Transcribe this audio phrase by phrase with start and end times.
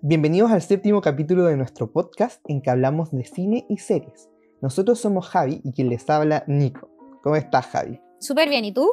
[0.00, 4.28] Bienvenidos al séptimo capítulo de nuestro podcast en que hablamos de cine y series.
[4.62, 6.88] Nosotros somos Javi y quien les habla Nico.
[7.20, 8.00] ¿Cómo estás, Javi?
[8.20, 8.88] Súper bien, ¿y tú?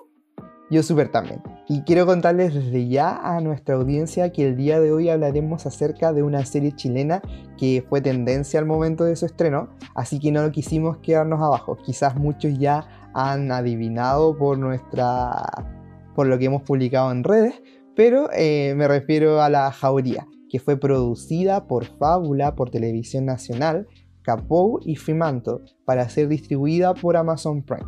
[0.72, 1.44] Yo súper también.
[1.70, 6.12] Y quiero contarles desde ya a nuestra audiencia que el día de hoy hablaremos acerca
[6.12, 7.22] de una serie chilena
[7.56, 11.78] que fue tendencia al momento de su estreno, así que no quisimos quedarnos abajo.
[11.86, 15.68] Quizás muchos ya han adivinado por nuestra
[16.16, 17.62] por lo que hemos publicado en redes,
[17.96, 23.90] pero eh, me refiero a La Jauría, que fue producida por Fábula, por Televisión Nacional,
[24.22, 27.84] Capou y Fremantle, para ser distribuida por Amazon Prime.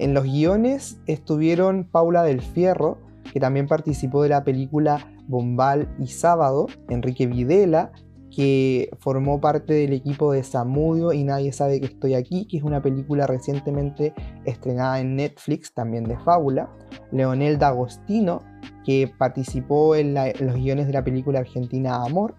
[0.00, 2.98] En los guiones estuvieron Paula del Fierro,
[3.32, 7.92] que también participó de la película Bombal y Sábado, Enrique Videla,
[8.34, 12.62] que formó parte del equipo de Samudio y Nadie sabe que estoy aquí, que es
[12.62, 16.70] una película recientemente estrenada en Netflix, también de Fábula.
[17.12, 18.42] Leonel D'Agostino,
[18.84, 22.34] que participó en, los guiones de la película argentina Amor.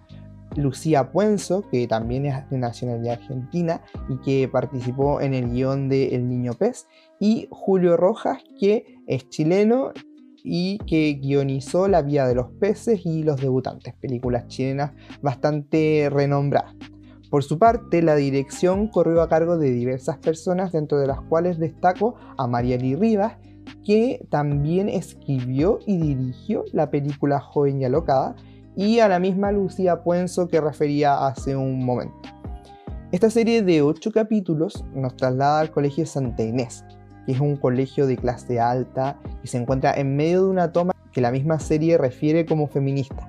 [0.58, 6.14] Lucía Puenzo, que también es de nacionalidad argentina y que participó en el guion de
[6.14, 6.88] El Niño Pez.
[7.22, 9.94] Y Julio Rojas, que es chileno
[10.44, 16.76] y que guionizó La Vía de los Peces y Los Debutantes, películas chilenas bastante renombradas.
[17.30, 21.60] Por su parte, la dirección corrió a cargo de diversas personas, dentro de las cuales
[21.60, 23.38] destaco a Marieli Rivas,
[23.86, 28.36] que también escribió y dirigió la película Joven y Alocada,
[28.76, 32.18] y a la misma Lucía Puenzo que refería hace un momento.
[33.12, 36.86] Esta serie de 8 capítulos nos traslada al Colegio Santa Inés,
[37.26, 40.94] que es un colegio de clase alta y se encuentra en medio de una toma
[41.12, 43.28] que la misma serie refiere como feminista.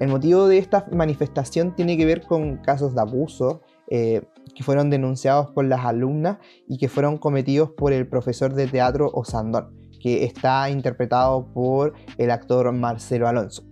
[0.00, 4.22] El motivo de esta manifestación tiene que ver con casos de abuso eh,
[4.54, 9.10] que fueron denunciados por las alumnas y que fueron cometidos por el profesor de teatro
[9.12, 13.69] Osandón, que está interpretado por el actor Marcelo Alonso.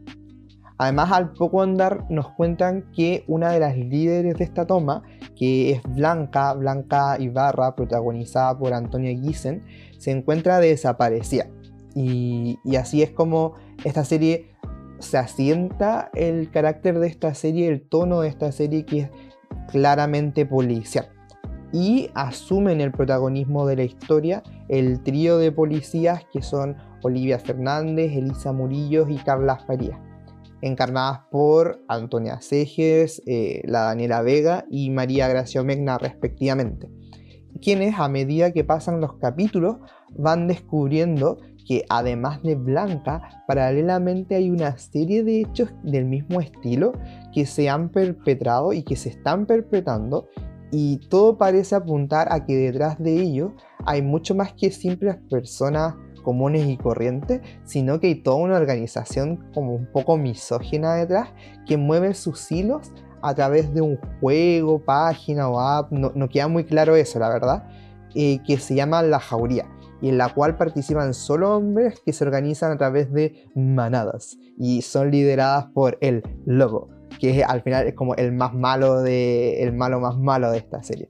[0.79, 5.03] Además, al poco andar nos cuentan que una de las líderes de esta toma,
[5.37, 9.65] que es Blanca, Blanca Ibarra, protagonizada por Antonia Giesen,
[9.99, 11.49] se encuentra desaparecida.
[11.97, 13.55] Y, y así es como
[13.85, 14.55] esta serie
[15.01, 19.11] se asienta el carácter de esta serie, el tono de esta serie que es
[19.73, 21.09] claramente policial.
[21.73, 28.13] Y asumen el protagonismo de la historia el trío de policías que son Olivia Fernández,
[28.13, 30.08] Elisa Murillo y Carla Farías
[30.61, 36.91] encarnadas por Antonia Seges, eh, la Daniela Vega y María Gracia Megna respectivamente,
[37.61, 39.77] quienes a medida que pasan los capítulos
[40.17, 46.93] van descubriendo que además de Blanca, paralelamente hay una serie de hechos del mismo estilo
[47.35, 50.29] que se han perpetrado y que se están perpetrando
[50.71, 53.55] y todo parece apuntar a que detrás de ello
[53.85, 55.95] hay mucho más que simples personas
[56.29, 61.31] comunes y corrientes, sino que hay toda una organización como un poco misógina detrás
[61.67, 66.65] que mueve sus hilos a través de un juego, página o app, no, queda muy
[66.65, 67.67] claro eso, la verdad,
[68.15, 69.65] eh, que se llama La Jauría
[70.03, 74.83] y en la cual participan solo hombres que se organizan a través de manadas y
[74.83, 79.73] son lideradas por el lobo, que al final es como el más malo de el
[79.73, 81.09] malo más malo de esta serie.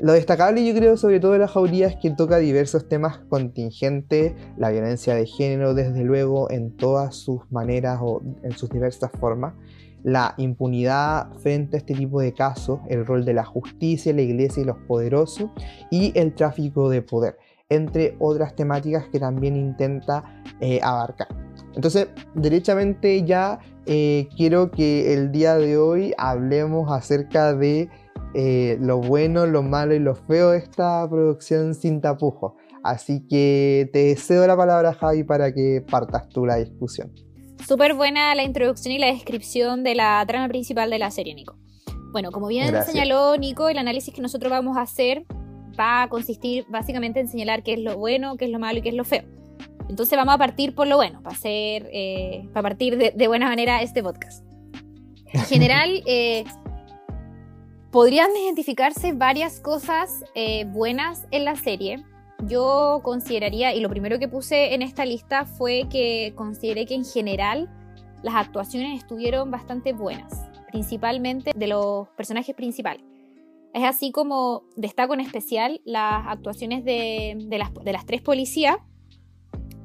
[0.00, 4.34] Lo destacable yo creo sobre todo de la jauría es que toca diversos temas contingentes,
[4.58, 9.54] la violencia de género desde luego en todas sus maneras o en sus diversas formas,
[10.02, 14.62] la impunidad frente a este tipo de casos, el rol de la justicia, la iglesia
[14.62, 15.50] y los poderosos
[15.90, 17.38] y el tráfico de poder,
[17.70, 21.28] entre otras temáticas que también intenta eh, abarcar.
[21.74, 27.88] Entonces, derechamente ya eh, quiero que el día de hoy hablemos acerca de
[28.38, 32.52] eh, lo bueno, lo malo y lo feo de esta producción sin tapujos.
[32.84, 37.10] Así que te cedo la palabra, Javi, para que partas tú la discusión.
[37.66, 41.56] Súper buena la introducción y la descripción de la trama principal de la serie, Nico.
[42.12, 45.24] Bueno, como bien señaló Nico, el análisis que nosotros vamos a hacer
[45.78, 48.82] va a consistir básicamente en señalar qué es lo bueno, qué es lo malo y
[48.82, 49.24] qué es lo feo.
[49.88, 53.80] Entonces vamos a partir por lo bueno, para, hacer, eh, para partir de, buena manera
[53.80, 54.44] este podcast.
[55.32, 56.44] En general, eh,
[57.96, 62.04] podrían identificarse varias cosas eh, buenas en la serie.
[62.42, 67.06] Yo consideraría, y lo primero que puse en esta lista fue que consideré que en
[67.06, 67.70] general
[68.22, 73.02] las actuaciones estuvieron bastante buenas, principalmente de los personajes principales.
[73.72, 78.76] Es así como destaco en especial las actuaciones de, las, de las tres policías,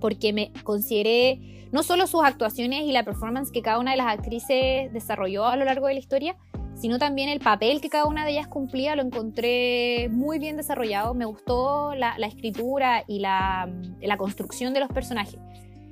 [0.01, 4.07] porque me consideré no solo sus actuaciones y la performance que cada una de las
[4.07, 6.35] actrices desarrolló a lo largo de la historia,
[6.81, 11.13] sino también el papel que cada una de ellas cumplía, lo encontré muy bien desarrollado,
[11.13, 13.69] me gustó la, escritura y la,
[14.17, 15.39] construcción de los personajes.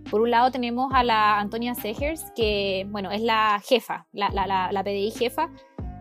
[0.09, 4.71] Por un lado tenemos a la Antonia Segers, que bueno, es la jefa, la, la,
[4.71, 5.51] la, PDI jefa.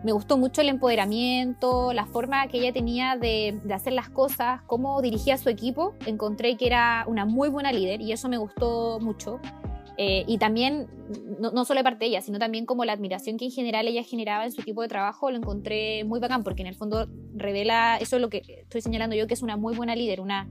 [0.03, 4.61] Me gustó mucho el empoderamiento, la forma que ella tenía de, de, hacer las cosas,
[4.65, 5.93] cómo dirigía su equipo.
[6.07, 9.39] Encontré que era una muy buena líder y eso me gustó mucho.
[10.01, 10.87] Eh, y también,
[11.41, 13.85] no, no, solo de parte de ella, sino también como la admiración que en general
[13.85, 17.09] ella generaba en su equipo de trabajo, lo encontré muy bacán, porque en el fondo
[17.35, 20.47] revela, eso es lo que estoy señalando yo, que es una muy buena líder, una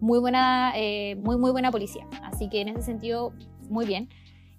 [0.00, 2.06] muy buena, eh, muy, muy buena policía.
[2.22, 3.34] Así que en ese sentido,
[3.68, 4.08] muy bien.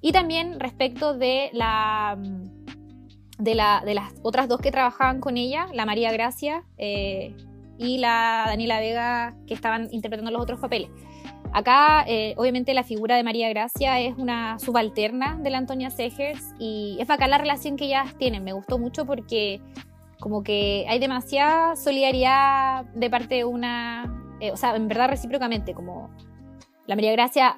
[0.01, 2.16] Y también respecto de la...
[3.39, 7.36] De, la, de las otras dos que trabajaban con ella, la María Gracia eh,
[7.78, 10.89] y la Daniela Vega, que estaban interpretando los otros papeles.
[11.57, 16.54] Acá, eh, obviamente, la figura de María Gracia es una subalterna de la Antonia Segers
[16.59, 18.44] y es bacán la relación que ellas tienen.
[18.44, 19.59] Me gustó mucho porque
[20.19, 25.74] como que hay demasiada solidaridad de parte de una, eh, o sea, en verdad recíprocamente,
[25.74, 26.12] como
[26.86, 27.57] la María Gracia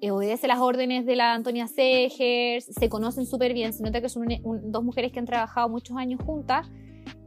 [0.00, 4.08] eh, obedece las órdenes de la Antonia Segers, se conocen súper bien, se nota que
[4.08, 4.26] son
[4.72, 6.66] dos mujeres que han trabajado muchos años juntas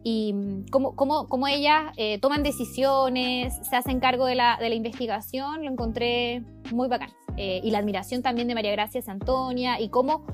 [0.07, 4.69] y mm, cómo, cómo, cómo ellas eh, toman decisiones, se hacen cargo de la, de
[4.69, 7.09] la investigación, lo encontré muy bacán.
[7.35, 10.25] Eh, y la admiración también de María Gracia Antonia y cómo,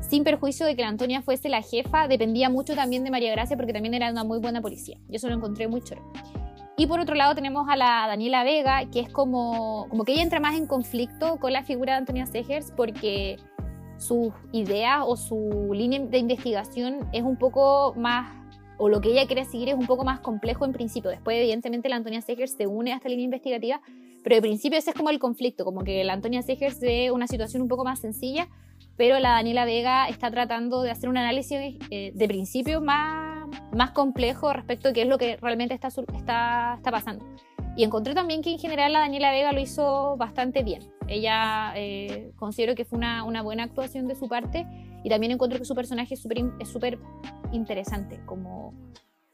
[0.00, 3.54] sin perjuicio de que la Antonia fuese la jefa, dependía mucho también de María Gracia
[3.54, 4.96] porque también era una muy buena policía.
[5.08, 6.00] Yo eso lo encontré muy chulo.
[6.78, 10.22] Y por otro lado tenemos a la Daniela Vega, que es como, como que ella
[10.22, 13.36] entra más en conflicto con la figura de Antonia Segers porque
[13.98, 18.37] sus ideas o su línea de investigación es un poco más
[18.78, 21.10] o lo que ella quiere seguir es un poco más complejo en principio.
[21.10, 23.80] Después, evidentemente, la Antonia Segers se une a esta línea investigativa,
[24.22, 27.26] pero de principio ese es como el conflicto, como que la Antonia Segers ve una
[27.26, 28.48] situación un poco más sencilla,
[28.96, 33.90] pero la Daniela Vega está tratando de hacer un análisis eh, de principio más, más
[33.90, 37.24] complejo respecto a qué es lo que realmente está, está, está pasando.
[37.78, 40.92] Y encontré también que en general la Daniela Vega lo hizo bastante bien.
[41.06, 44.66] Ella eh, considero que fue una, buena actuación de su parte
[45.04, 46.98] y también encuentro que su personaje es súper
[47.52, 48.74] interesante, como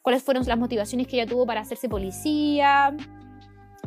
[0.03, 2.95] cuáles fueron las motivaciones que ella tuvo para hacerse policía,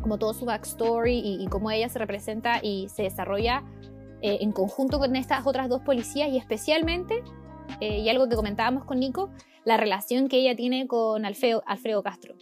[0.01, 3.63] como todo su backstory y, y cómo ella se representa y se desarrolla
[4.23, 7.23] eh, en conjunto con estas otras dos policías y especialmente,
[7.79, 9.29] eh, y algo que comentábamos con Nico,
[9.65, 12.33] la relación que ella tiene con Alfredo, Alfredo Castro.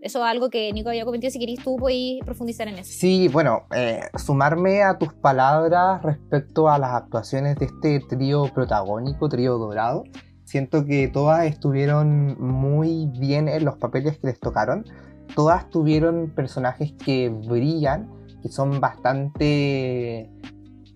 [0.00, 2.90] Eso es algo que Nico había comentado, si queréis tú podéis profundizar en eso.
[2.90, 9.28] Sí, bueno, eh, sumarme a tus palabras respecto a las actuaciones de este trío protagónico,
[9.28, 10.04] trío dorado.
[10.44, 14.86] Siento que todas estuvieron muy bien en los papeles que les tocaron.
[15.34, 18.10] Todas tuvieron personajes que brillan,
[18.42, 20.30] que son bastante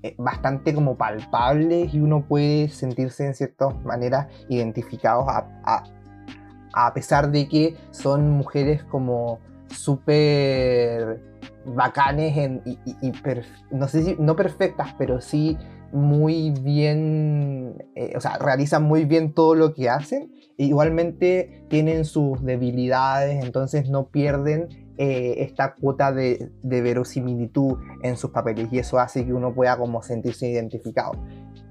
[0.04, 5.84] eh, bastante como palpables y uno puede sentirse en ciertas maneras identificados a, a
[6.94, 11.20] pesar de que son mujeres como súper
[11.66, 13.12] bacanes y,
[13.70, 15.56] no sé si no perfectas, pero sí
[15.92, 20.32] muy bien, eh, o sea, realizan muy bien todo lo que hacen.
[20.56, 24.68] Igualmente tienen sus debilidades, entonces no pierden
[24.98, 29.76] eh, esta cuota de, de, verosimilitud en sus papeles y eso hace que uno pueda
[29.76, 31.12] como sentirse identificado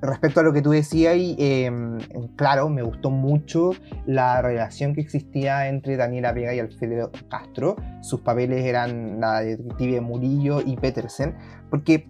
[0.03, 1.97] respecto a lo que tú decías, em,
[2.35, 3.71] claro, me gustó mucho
[4.05, 7.77] la relación que existía entre Daniela Vega y Alfredo Castro.
[8.01, 11.35] Sus papeles eran la detective Murillo y Petersen,
[11.69, 12.09] porque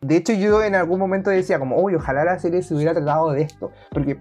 [0.00, 3.30] de hecho yo en algún momento decía como, uy, ojalá la serie se hubiera tratado
[3.32, 4.18] de esto, porque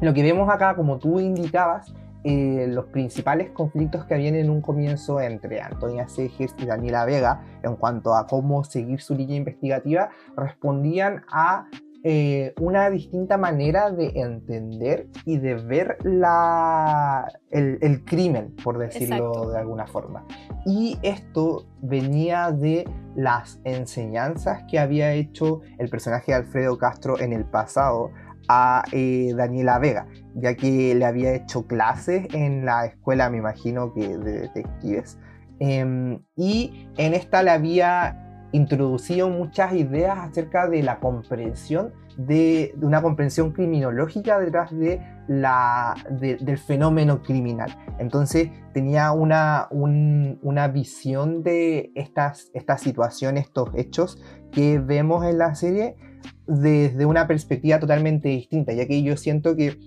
[0.00, 4.60] lo que vemos acá, como tú indicabas, eh, los principales conflictos que habían en un
[4.60, 10.10] comienzo entre Antonia Segers y Daniela Vega en cuanto a cómo seguir su línea investigativa
[10.36, 11.68] respondían a
[12.04, 19.58] eh, una distinta manera de entender y de ver la, el, crimen, por decirlo de
[19.58, 20.24] alguna forma.
[20.64, 27.32] Y esto venía de las enseñanzas que había hecho el personaje de Alfredo Castro en
[27.32, 28.10] el pasado
[28.48, 33.92] a eh, Daniela Vega, ya que le había hecho clases en la escuela, me imagino
[33.92, 35.18] que de detectives.
[35.58, 43.00] Em, y en esta le había introducido muchas ideas acerca de la comprensión de, una
[43.00, 47.74] comprensión criminológica detrás de la, del fenómeno criminal.
[47.98, 55.54] Entonces tenía una, una visión de estas, estas situaciones, estos hechos que vemos en la
[55.54, 55.96] serie
[56.46, 59.78] desde una perspectiva totalmente distinta, ya que yo siento que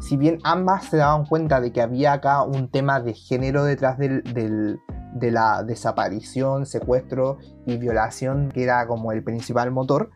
[0.00, 3.98] si bien ambas se daban cuenta de que había acá un tema de género detrás
[3.98, 4.80] del,
[5.14, 10.10] de la desaparición, secuestro y violación, que era como el principal motor,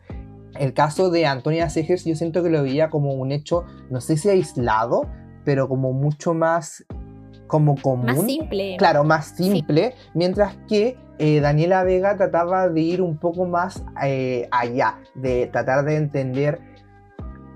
[0.59, 4.17] el caso de Antonia Segers yo siento que lo veía como un hecho, no sé
[4.17, 5.07] si aislado,
[5.43, 6.85] pero como mucho más
[7.47, 8.07] como común.
[8.07, 8.75] Más simple.
[8.77, 14.47] Claro, más simple, mientras que eh, Daniela Vega trataba de ir un poco más eh,
[14.51, 16.59] allá, de tratar de entender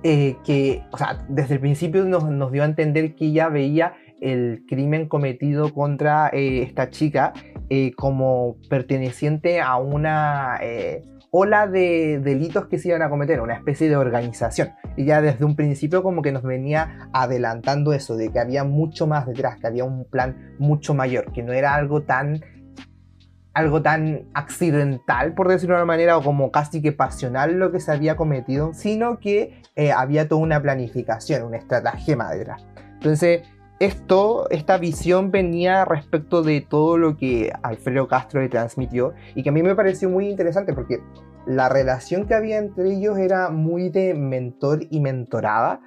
[0.03, 3.93] eh, que, o sea, desde el principio nos, nos, dio a entender que ella veía
[4.21, 7.33] el crimen cometido contra esta chica
[7.97, 10.59] como perteneciente a una
[11.31, 14.73] ola de delitos que se iban a cometer, una especie de organización.
[14.97, 19.07] Y ya desde un principio como que nos venía adelantando eso, de que había mucho
[19.07, 22.41] más detrás, que había un plan mucho mayor, que no era algo tan
[23.53, 27.81] algo tan accidental, por decirlo de una manera, o como casi que pasional lo que
[27.81, 32.65] se había cometido, sino que eh, había toda una planificación, una estratagema detrás.
[32.93, 33.41] Entonces,
[33.81, 39.49] esto, esta visión venía respecto de todo lo que Alfredo Castro le transmitió y que
[39.49, 40.99] a mí me pareció muy interesante porque
[41.47, 45.81] la relación que había entre ellos era muy de mentor y mentorada,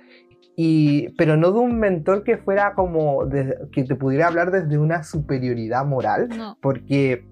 [0.57, 3.29] y, pero no de un mentor que fuera como
[3.73, 6.29] que te pudiera hablar desde una superioridad moral,
[6.61, 7.25] porque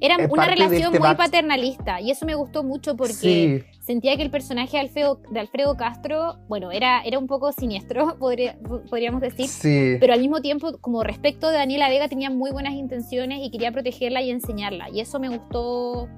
[0.00, 4.30] era una relación este muy paternalista y eso me gustó mucho porque sentía que el
[4.30, 8.18] personaje de Alfredo, de Alfredo Castro, bueno, era, era un poco siniestro,
[8.90, 13.40] podríamos decir, pero al mismo tiempo, como respecto de Daniela Vega, tenía muy buenas intenciones
[13.42, 16.08] y quería protegerla y enseñarla y eso me gustó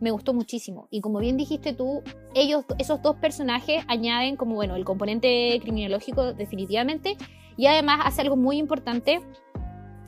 [0.00, 0.86] me gustó muchísimo.
[0.90, 2.02] Y como bien dijiste tú,
[2.34, 7.16] ellos, esos dos personajes añaden como, bueno, el componente criminológico definitivamente,
[7.56, 9.20] y además hace algo muy importante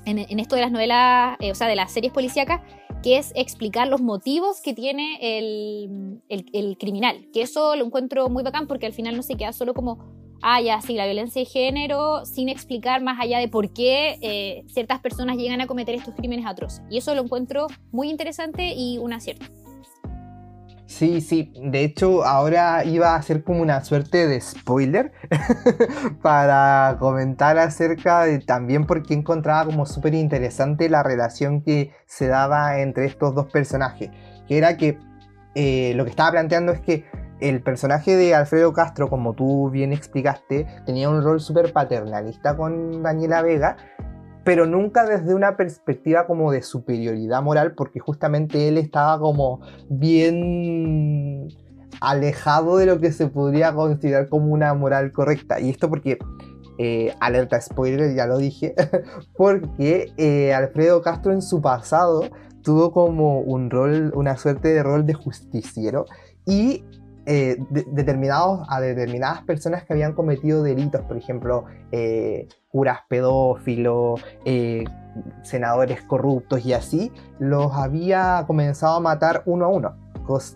[0.07, 2.61] en, esto de las novelas, eh, o sea, de las series policíacas,
[3.03, 7.29] que es explicar los motivos que tiene el, el, criminal.
[7.33, 9.99] Que eso lo encuentro muy bacán porque al final no se queda solo como,
[10.43, 14.65] ah, ya, sí, la violencia de género, sin explicar más allá de por qué eh,
[14.69, 16.83] ciertas personas llegan a cometer estos crímenes atroces.
[16.91, 19.47] Y eso lo encuentro muy interesante y un acierto.
[20.91, 25.13] Sí, sí, de hecho ahora iba a hacer como una suerte de spoiler
[26.21, 32.81] para comentar acerca de también porque encontraba como súper interesante la relación que se daba
[32.81, 34.11] entre estos dos personajes,
[34.49, 34.99] que era que
[35.55, 37.05] eh, lo que estaba planteando es que
[37.39, 43.01] el personaje de Alfredo Castro, como tú bien explicaste, tenía un rol súper paternalista con
[43.01, 43.77] Daniela Vega,
[44.45, 51.49] pero nunca desde una perspectiva como de superioridad moral, porque justamente él estaba como bien
[52.01, 55.61] alejado de lo que se podría considerar como una moral correcta.
[55.61, 56.19] Y esto porque,
[56.79, 58.75] eh, alerta spoiler, ya lo dije,
[59.37, 62.23] porque eh, Alfredo Castro en su pasado
[62.63, 66.07] tuvo como un rol, una suerte de rol de justiciero
[66.47, 66.85] y
[67.33, 67.59] eh,
[67.93, 74.83] determinados, a determinadas personas que habían cometido delitos, por ejemplo, eh, curas pedófilos, eh,
[75.45, 79.97] senadores corruptos y así, los había comenzado a matar uno a uno,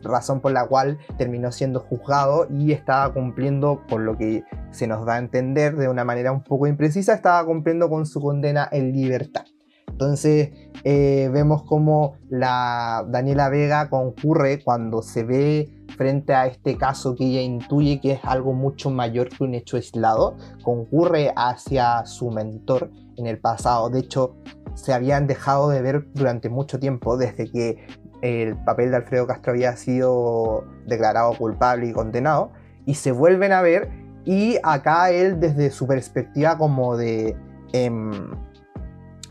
[0.03, 5.07] razón por la cual terminó siendo juzgado y estaba cumpliendo, por lo que se nos
[5.07, 8.91] da a entender de una manera un poco imprecisa, estaba cumpliendo con su condena en
[8.91, 9.45] libertad.
[9.87, 10.51] Entonces
[10.83, 17.41] vemos como la Daniela Vega concurre cuando se ve frente a este caso que ella
[17.41, 23.27] intuye que es algo mucho mayor que un hecho aislado, concurre hacia su mentor en
[23.27, 23.91] el pasado.
[23.91, 24.35] De hecho,
[24.75, 27.87] se habían dejado de ver durante mucho tiempo desde que
[28.23, 32.53] el papel de Alfredo Castro había sido declarado culpable y condenado,
[32.87, 33.91] y se vuelven a ver
[34.25, 37.37] y acá él desde su perspectiva como de,
[37.73, 38.13] em,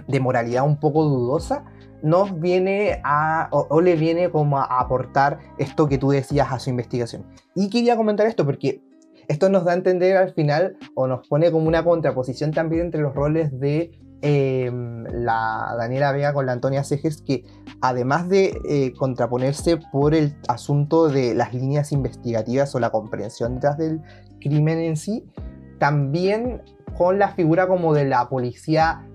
[0.07, 1.65] de moralidad un poco dudosa,
[2.03, 6.69] nos viene a, o, le viene como a aportar esto que tú decías a su
[6.69, 7.25] investigación.
[7.55, 8.83] Y quería comentar esto porque
[9.29, 13.01] esto nos da a entender al final o nos pone como una contraposición también entre
[13.01, 13.91] los roles de
[14.21, 17.45] em, la Daniela Vega con la Antonia Cejes, que
[17.79, 23.77] además de eh, contraponerse por el asunto de las líneas investigativas o la comprensión detrás
[23.77, 24.01] del
[24.41, 25.25] crimen en sí,
[25.79, 26.61] también
[26.97, 29.07] con la figura como de la policía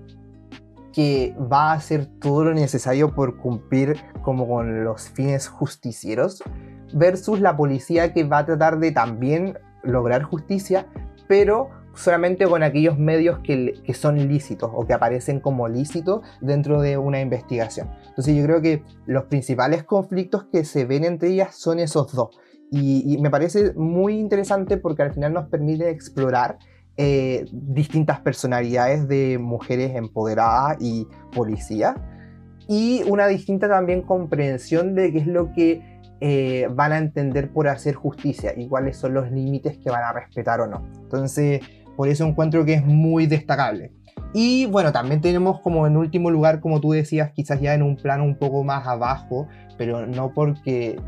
[0.93, 6.43] que va a hacer todo lo necesario por cumplir como con los fines justicieros,
[6.93, 10.87] versus la policía que va a tratar de también lograr justicia,
[11.27, 16.81] pero solamente con aquellos medios que, que, son lícitos o que aparecen como lícitos dentro
[16.81, 17.91] de una investigación.
[18.09, 22.39] Entonces yo creo que los principales conflictos que se ven entre ellas son esos dos.
[22.71, 26.59] Y, y me parece muy interesante porque al final nos permite explorar
[26.99, 31.95] eh, distintas personalidades de mujeres empoderadas y policías
[32.69, 37.69] y una distinta también comprensión de qué es lo que eh, van a entender por
[37.69, 40.85] hacer justicia y cuáles son los límites que van a respetar o no.
[41.03, 41.61] Entonces,
[41.97, 43.93] por eso encuentro que es muy destacable.
[44.35, 47.97] Y bueno, también tenemos como en último lugar, como tú decías, quizás ya en un
[47.97, 49.47] plano un poco más abajo,
[49.79, 51.01] pero no porque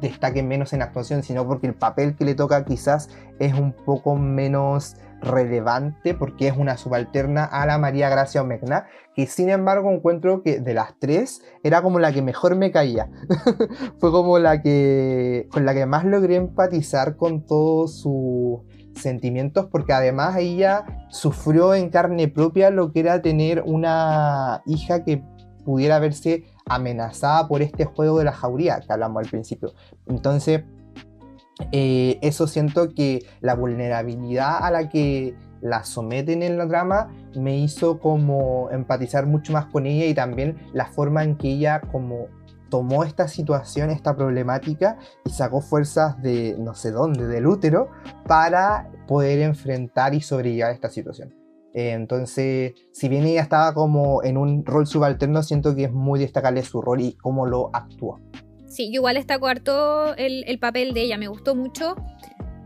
[0.00, 4.16] destaque menos en actuación, sino porque el papel que le toca quizás es un poco
[4.16, 10.42] menos relevante porque es una subalterna a la María Gracia Omegna, que sin embargo encuentro
[10.42, 13.10] que de las tres era como la que mejor me caía.
[13.98, 18.60] Fue como la que con la que más logré empatizar con todos sus
[18.94, 25.22] sentimientos porque además ella sufrió en carne propia lo que era tener una hija que
[25.64, 29.72] pudiera verse amenazada por este juego de la jauría que hablamos al principio.
[30.06, 30.62] Entonces,
[31.72, 37.56] eh, eso siento que la vulnerabilidad a la que la someten en la trama me
[37.56, 42.28] hizo como empatizar mucho más con ella y también la forma en que ella como
[42.68, 47.88] tomó esta situación, esta problemática y sacó fuerzas de no sé dónde, del útero,
[48.26, 51.32] para poder enfrentar y sobrellevar esta situación.
[51.72, 56.20] Eh, entonces, si bien ella estaba como en un rol subalterno, siento que es muy
[56.20, 58.20] destacable su rol y cómo lo actúa.
[58.74, 61.94] Sí, yo igual está harto el, el, papel de ella, me gustó mucho,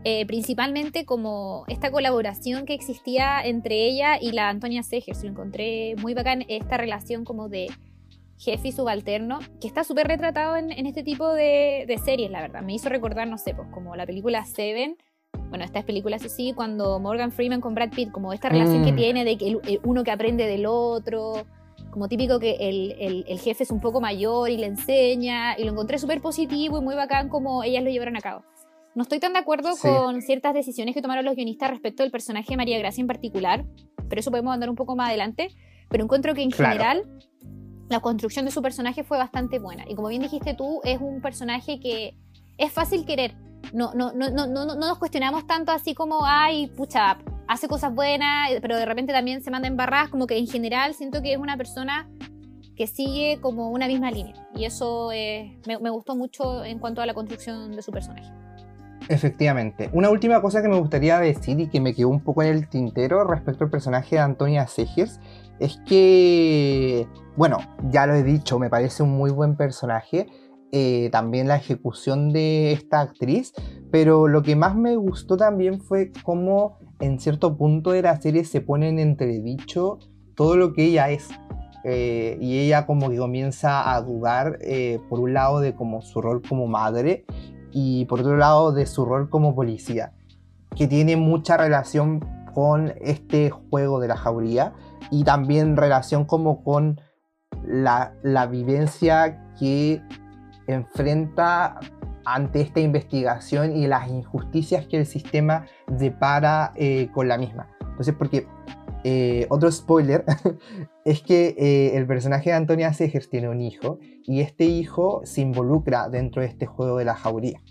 [0.03, 5.93] eh, principalmente como esta colaboración que existía entre ella y la Antonia Segers, lo encontré
[6.01, 7.67] muy bacán, esta relación como de
[8.39, 12.41] jefe y subalterno, que está súper retratado en, en, este tipo de, de, series, la
[12.41, 14.97] verdad, me hizo recordar, no sé, pues como la película Seven,
[15.49, 18.95] bueno, estas películas así, cuando Morgan Freeman con Brad Pitt, como esta relación que mm.
[18.95, 21.45] tiene de que uno que aprende del otro,
[21.91, 25.71] como típico que el, el, jefe es un poco mayor y le enseña, y lo
[25.71, 28.43] encontré súper positivo y muy bacán como ellas lo llevaron a cabo.
[28.95, 32.47] No estoy tan de acuerdo con ciertas decisiones que tomaron los guionistas respecto del personaje
[32.49, 33.65] de María Gracia en particular,
[34.09, 35.49] pero eso podemos andar un poco más adelante,
[35.89, 37.03] pero encuentro que en general
[37.89, 41.21] la construcción de su personaje fue bastante buena, y como bien dijiste tú, es un
[41.21, 42.15] personaje que
[42.57, 43.35] es fácil querer,
[43.73, 47.17] no, no, no, no, no, no nos cuestionamos tanto así como, ay, pucha,
[47.49, 50.93] hace cosas buenas, pero de repente también se manda en barras, como que en general
[50.93, 52.07] siento que es una persona
[52.75, 54.35] que sigue como una misma línea.
[54.55, 58.31] Y eso me, me, gustó mucho en cuanto a la construcción de su personaje.
[59.09, 59.89] Efectivamente.
[59.93, 62.69] Una última cosa que me gustaría decir y que me quedó un poco en el
[62.69, 65.19] tintero respecto al personaje de Antonia Segers
[65.59, 67.57] es que, bueno,
[67.89, 70.27] ya lo he dicho, me parece un muy buen personaje
[70.71, 73.53] eh, también la ejecución de esta actriz,
[73.91, 78.43] pero lo que más me gustó también fue cómo en cierto punto de la serie
[78.43, 79.99] se pone en entredicho
[80.35, 81.29] todo lo que ella es.
[81.85, 86.21] Eh, y ella como que comienza a dudar eh, por un lado de como su
[86.21, 87.25] rol como madre
[87.71, 90.11] y por otro lado de su rol como policía,
[90.75, 92.19] que tiene mucha relación
[92.53, 94.73] con este juego de la jauría
[95.09, 96.99] y también relación como con
[97.65, 100.01] la, la vivencia que
[100.67, 101.79] enfrenta
[102.33, 107.69] ante esta investigación y las injusticias que el sistema depara eh, con la misma.
[107.81, 108.47] Entonces, porque
[109.03, 110.25] eh, otro spoiler
[111.05, 115.41] es que eh, el personaje de Antonia Segers tiene un hijo y este hijo se
[115.41, 117.61] involucra dentro de este juego de la jauría.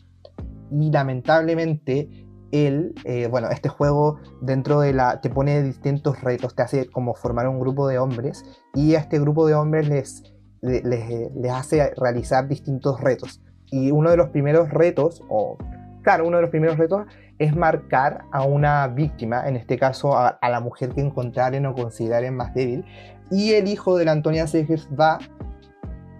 [0.71, 2.95] Y lamentablemente él,
[3.31, 7.61] bueno, este juego dentro de la, te pone distintos retos, te hace como formar un
[7.61, 8.43] grupo de hombres
[8.75, 10.23] y a este grupo de hombres les
[10.63, 13.41] les, hace realizar distintos retos.
[13.71, 15.59] Y uno de los primeros retos, o
[16.03, 17.07] claro, uno de los primeros retos
[17.39, 22.37] es marcar a una víctima, en este caso a, la mujer que encontraren o consideren
[22.37, 22.85] más débil.
[23.31, 25.19] Y el hijo de la Antonia Segers va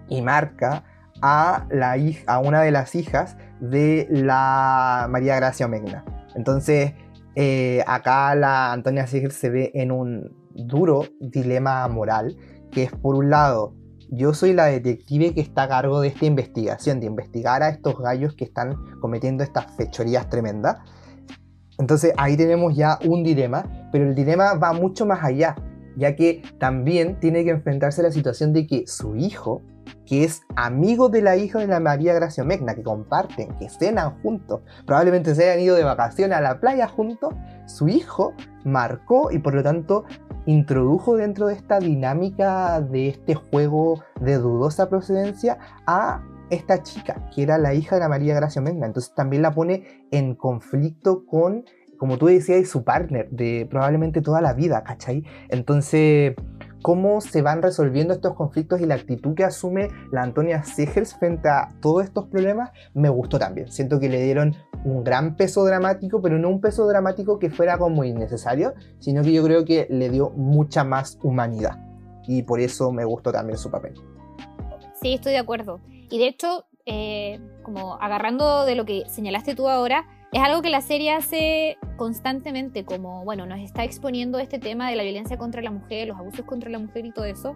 [0.07, 0.83] y marca
[1.21, 1.95] a, la
[2.27, 6.05] a una de las hijas de la María Gracia Omegna.
[6.35, 6.93] Entonces,
[7.35, 12.37] eh, acá la Antonia Segers se ve en un duro dilema moral,
[12.71, 13.73] que es por un lado
[14.11, 17.97] yo soy la detective que está a cargo de esta investigación, de investigar a estos
[17.97, 20.77] gallos que están cometiendo estas fechorías tremendas.
[21.77, 25.55] Entonces ahí tenemos ya un dilema, pero el dilema va mucho más allá,
[25.95, 29.61] ya que también tiene que enfrentarse a la situación de que su hijo,
[30.09, 34.19] que es amigo de la hija de la María Gracia Megna, que comparten, que cenan
[34.23, 37.35] juntos, probablemente se hayan ido de vacaciones a la playa juntos,
[37.67, 38.33] su hijo
[38.65, 40.05] marcó y por lo tanto
[40.47, 47.43] introdujo dentro de esta dinámica de este juego de dudosa procedencia a esta chica, que
[47.43, 48.87] era la hija de la María Gracia Menga.
[48.87, 51.65] Entonces también la pone en conflicto con,
[51.99, 55.23] como tú decías, su partner de probablemente toda la vida, ¿cachai?
[55.49, 56.33] Entonces
[56.81, 61.49] cómo se van resolviendo estos conflictos y la actitud que asume la Antonia Segers frente
[61.49, 63.71] a todos estos problemas me gustó también.
[63.71, 67.77] Siento que le dieron un gran peso dramático, pero no un peso dramático que fuera
[67.77, 71.77] como innecesario, sino que yo creo que le dio mucha más humanidad.
[72.27, 73.93] Y por eso me gustó también su papel.
[75.01, 75.79] Sí, estoy de acuerdo.
[76.09, 80.69] Y de hecho, eh, como agarrando de lo que señalaste tú ahora, es algo que
[80.69, 85.61] la serie hace constantemente, como, bueno, nos está exponiendo este tema de la violencia contra
[85.61, 87.55] la mujer, los abusos contra la mujer y todo eso,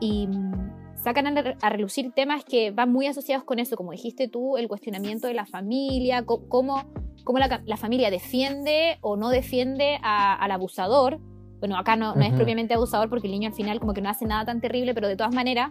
[0.00, 4.56] y mm, sacan a, relucir temas que van muy asociados con eso, como dijiste tú,
[4.56, 6.84] el cuestionamiento de la familia, cómo
[7.24, 11.18] cómo la, familia defiende o no defiende al abusador.
[11.58, 14.26] Bueno, acá no, es propiamente abusador porque el niño al final como que no hace
[14.26, 15.70] nada tan terrible, pero de todas maneras,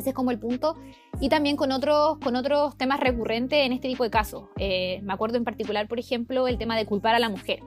[0.00, 0.76] ese es como el punto.
[1.20, 4.44] Y también con otros, con otros temas recurrentes en este tipo de casos.
[4.58, 7.60] Eh, me acuerdo en particular, por ejemplo, el tema de culpar a la mujer.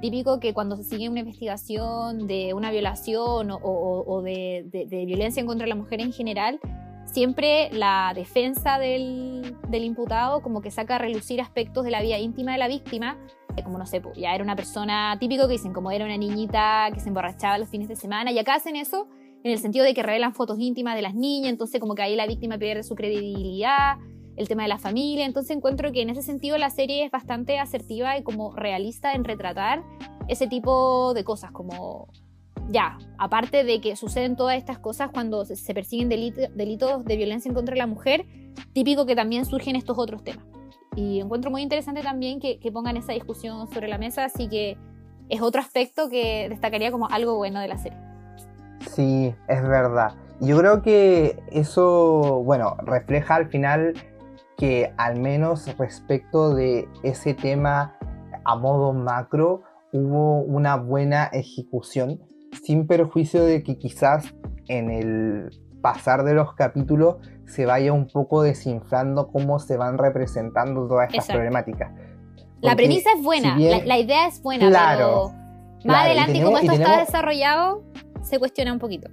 [0.00, 5.46] Típico que cuando se sigue una investigación de una violación o, de, de, violencia en
[5.46, 6.60] contra de la mujer en general,
[7.06, 12.52] siempre la defensa del, imputado como que saca a relucir aspectos de la vida íntima
[12.52, 13.16] de la víctima,
[13.62, 16.88] como no sé, pues, ya era una persona típico que dicen como era una niñita
[16.92, 19.08] que se emborrachaba los fines de semana, y acá hacen eso
[19.44, 22.16] en el sentido de que revelan fotos íntimas de las niñas, entonces como que ahí
[22.16, 23.98] la víctima pierde su credibilidad,
[24.36, 27.58] el tema de la familia, entonces encuentro que en ese sentido la serie es bastante
[27.58, 29.84] asertiva y como realista en retratar
[30.28, 32.08] ese tipo de cosas, como
[32.70, 37.54] ya, aparte de que suceden todas estas cosas cuando se persiguen delitos de violencia en
[37.54, 38.24] contra de la mujer,
[38.72, 40.46] típico que también surgen estos otros temas.
[40.96, 44.78] Y encuentro muy interesante también que, pongan esa discusión sobre la mesa, así que
[45.28, 48.13] es otro aspecto que destacaría como algo bueno de la serie.
[48.90, 50.14] Sí, es verdad.
[50.40, 53.94] Yo creo que eso, bueno, refleja al final
[54.56, 57.96] que al menos respecto de ese tema
[58.44, 62.20] a modo macro hubo una buena ejecución
[62.62, 64.34] sin perjuicio de que quizás
[64.68, 65.50] en el
[65.82, 67.16] pasar de los capítulos
[67.46, 71.92] se vaya un poco desinflando cómo se van representando todas estas problemáticas.
[72.60, 75.32] la premisa es buena, la, idea es buena, claro,
[75.82, 77.82] pero más adelante, como esto está desarrollado,
[78.24, 79.08] se cuestiona un poquito.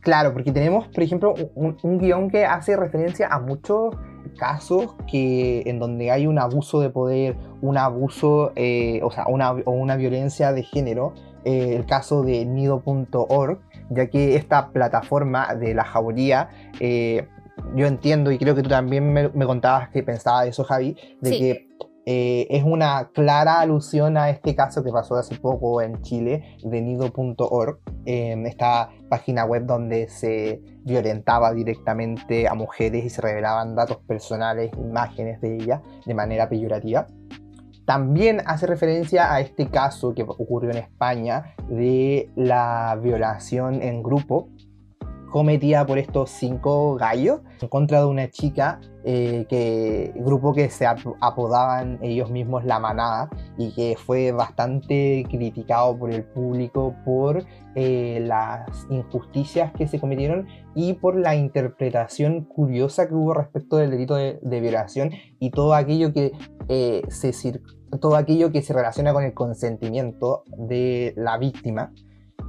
[0.00, 3.94] Claro, porque tenemos, por ejemplo, un, guion que hace referencia a muchos
[4.36, 9.52] casos que en donde hay un abuso de poder, un abuso, eh, o sea, una,
[9.52, 15.74] o una violencia de género, eh, el caso de nido.org, ya que esta plataforma de
[15.74, 16.48] la jauría,
[16.80, 17.28] eh,
[17.76, 21.68] yo entiendo y creo que tú también me, contabas que pensaba eso, Javi, de que
[22.04, 26.80] eh, es una clara alusión a este caso que pasó hace poco en Chile de
[26.80, 34.70] nido.org, esta página web donde se violentaba directamente a mujeres y se revelaban datos personales,
[34.76, 37.06] imágenes de ellas de manera peyorativa.
[37.84, 44.48] También hace referencia a este caso que ocurrió en España de la violación en grupo
[45.32, 50.86] cometida por estos cinco gallos en contra de una chica, eh, que grupo que se
[50.86, 58.22] apodaban ellos mismos la manada y que fue bastante criticado por el público por eh,
[58.24, 64.14] las injusticias que se cometieron y por la interpretación curiosa que hubo respecto del delito
[64.14, 66.32] de, violación y todo aquello que
[66.68, 67.32] eh, se
[68.00, 71.92] todo aquello que se relaciona con el consentimiento de la víctima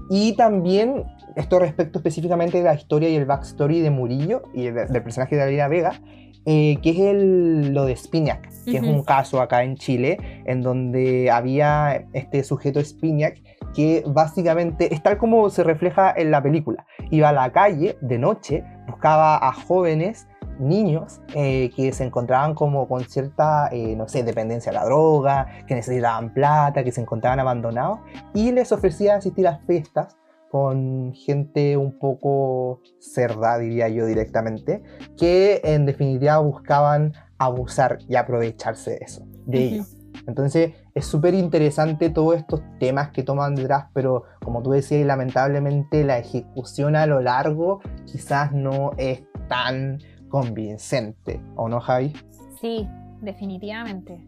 [0.10, 5.04] y también esto respecto específicamente de la historia y el backstory de Murillo y del
[5.04, 6.02] personaje de David Vega,
[6.46, 10.62] eh, que es el, lo de Spinac, que es un caso acá en Chile, en
[10.62, 13.42] donde había este sujeto Spinac
[13.74, 16.86] que básicamente es tal como se refleja en la película.
[17.10, 20.28] Iba a la calle de noche, buscaba a jóvenes
[20.60, 25.48] niños eh, que se encontraban como con cierta, eh, no sé, dependencia a la droga,
[25.68, 28.00] que necesitaban plata, que se encontraban abandonados,
[28.34, 30.18] y les ofrecía asistir a fiestas
[30.50, 34.84] con gente un poco cerda, diría yo directamente,
[35.18, 39.98] que en definitiva buscaban abusar y aprovecharse de eso, de ellos.
[40.28, 46.04] Entonces es súper interesante todos estos temas que toman detrás, pero como tú decías, lamentablemente
[46.04, 50.00] la ejecución a lo largo quizás no es tan
[50.34, 52.12] convincente, ¿o no, Javi?
[52.60, 52.88] Sí,
[53.22, 54.26] definitivamente.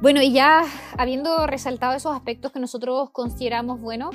[0.00, 0.62] Bueno, y ya
[0.96, 4.14] habiendo resaltado esos aspectos que nosotros consideramos buenos,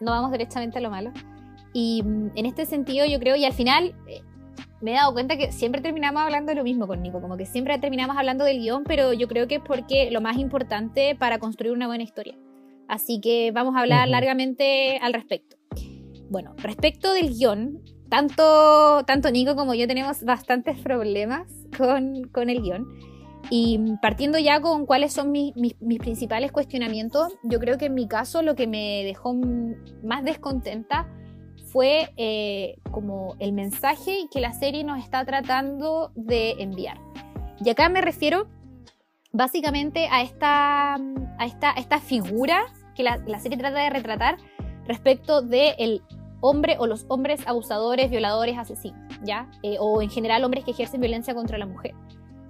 [0.00, 1.12] no vamos directamente a lo malo.
[1.72, 4.22] Y mm, en este sentido yo creo, y al final eh,
[4.80, 7.46] me he dado cuenta que siempre terminamos hablando de lo mismo con Nico, como que
[7.46, 11.38] siempre terminamos hablando del guion, pero yo creo que es porque lo más importante para
[11.38, 12.36] construir una buena historia.
[12.88, 15.56] Así que vamos a hablar largamente al respecto.
[16.28, 22.60] Bueno, respecto del guion, tanto, tanto Nico como yo tenemos bastantes problemas con, con el
[22.60, 22.86] guion.
[23.48, 25.54] Y partiendo ya con cuáles son mis,
[25.98, 29.32] principales cuestionamientos, yo creo que en mi caso lo que me dejó
[30.04, 31.08] más descontenta
[31.68, 37.00] fue eh, como el mensaje que la serie nos está tratando de enviar.
[37.64, 38.46] Y acá me refiero
[39.32, 44.36] básicamente a esta, a esta, esta figura que la, serie trata de retratar
[44.86, 46.02] respecto del el
[46.42, 49.50] hombre o los hombres abusadores, violadores, asesinos, ¿ya?
[49.62, 51.94] Eh, o en general hombres que ejercen violencia contra la mujer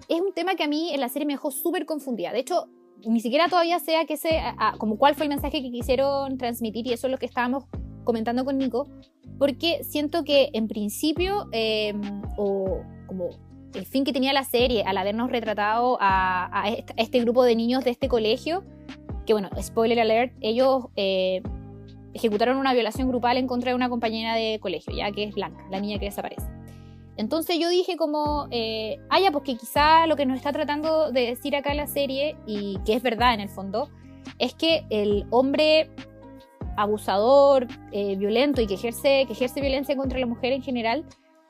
[0.09, 2.33] es un tema que a mí en la serie me dejó súper confundida.
[2.33, 2.67] De hecho,
[3.05, 4.41] ni siquiera todavía sé que sé,
[4.79, 7.65] como cuál fue el mensaje que quisieron transmitir y eso es lo que estábamos
[8.05, 8.89] comentando con Nico,
[9.39, 13.31] porque siento que en principio, em, o como
[13.75, 16.65] el fin que tenía la serie al habernos retratado a,
[16.97, 18.65] este grupo de niños de este colegio,
[19.25, 21.43] que bueno, spoiler alert, ellos eh,
[22.15, 25.65] ejecutaron una violación grupal en contra de una compañera de colegio, ya que es Blanca,
[25.71, 26.47] la niña que desaparece.
[27.17, 31.27] Entonces yo dije como, eh, ah, ya, porque quizá lo que nos está tratando de
[31.27, 33.91] decir acá la serie, y que es verdad en el fondo,
[34.39, 35.91] es que el hombre
[36.77, 41.05] abusador, eh, violento y que ejerce, que ejerce violencia contra la mujer en general,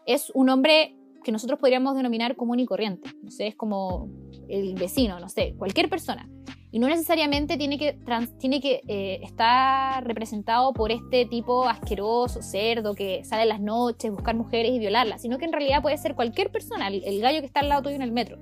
[0.05, 3.11] es un hombre que nosotros podríamos denominar común y corriente.
[3.23, 4.09] No sé, es como
[4.49, 6.29] el vecino, no sé, cualquier persona.
[6.75, 7.99] Y no necesariamente tiene que,
[8.39, 14.11] tiene que eh, estar representado por este tipo asqueroso, cerdo, que sale en las noches,
[14.11, 17.47] buscar mujeres y violarlas, sino que en realidad puede ser cualquier persona, el, gallo que
[17.47, 18.39] está al lado tuyo en el metro.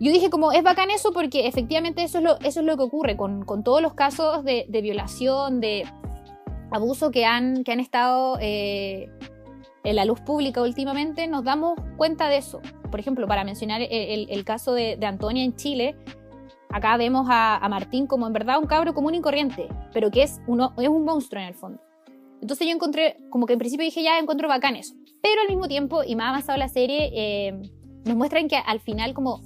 [0.00, 2.82] Yo dije como es bacán eso porque efectivamente eso es lo, eso es lo que
[2.82, 5.84] ocurre con, con todos los casos de, de, violación, de
[6.72, 9.08] abuso que han, que han estado eh,
[9.84, 12.60] en la luz pública últimamente, nos damos cuenta de eso.
[12.90, 15.94] Por ejemplo, para mencionar el, el, caso de, de Antonia en Chile,
[16.72, 20.40] Acá vemos a, Martín como en verdad un cabro común y corriente, pero que es,
[20.46, 21.80] uno, es un monstruo en el fondo.
[22.40, 24.94] Entonces yo encontré, como que en principio dije ya encuentro bacán eso.
[25.22, 27.62] Pero al mismo tiempo, y más avanzado la serie, eh,
[28.04, 29.40] nos muestran que al final como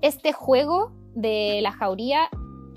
[0.00, 2.28] este juego de la jauría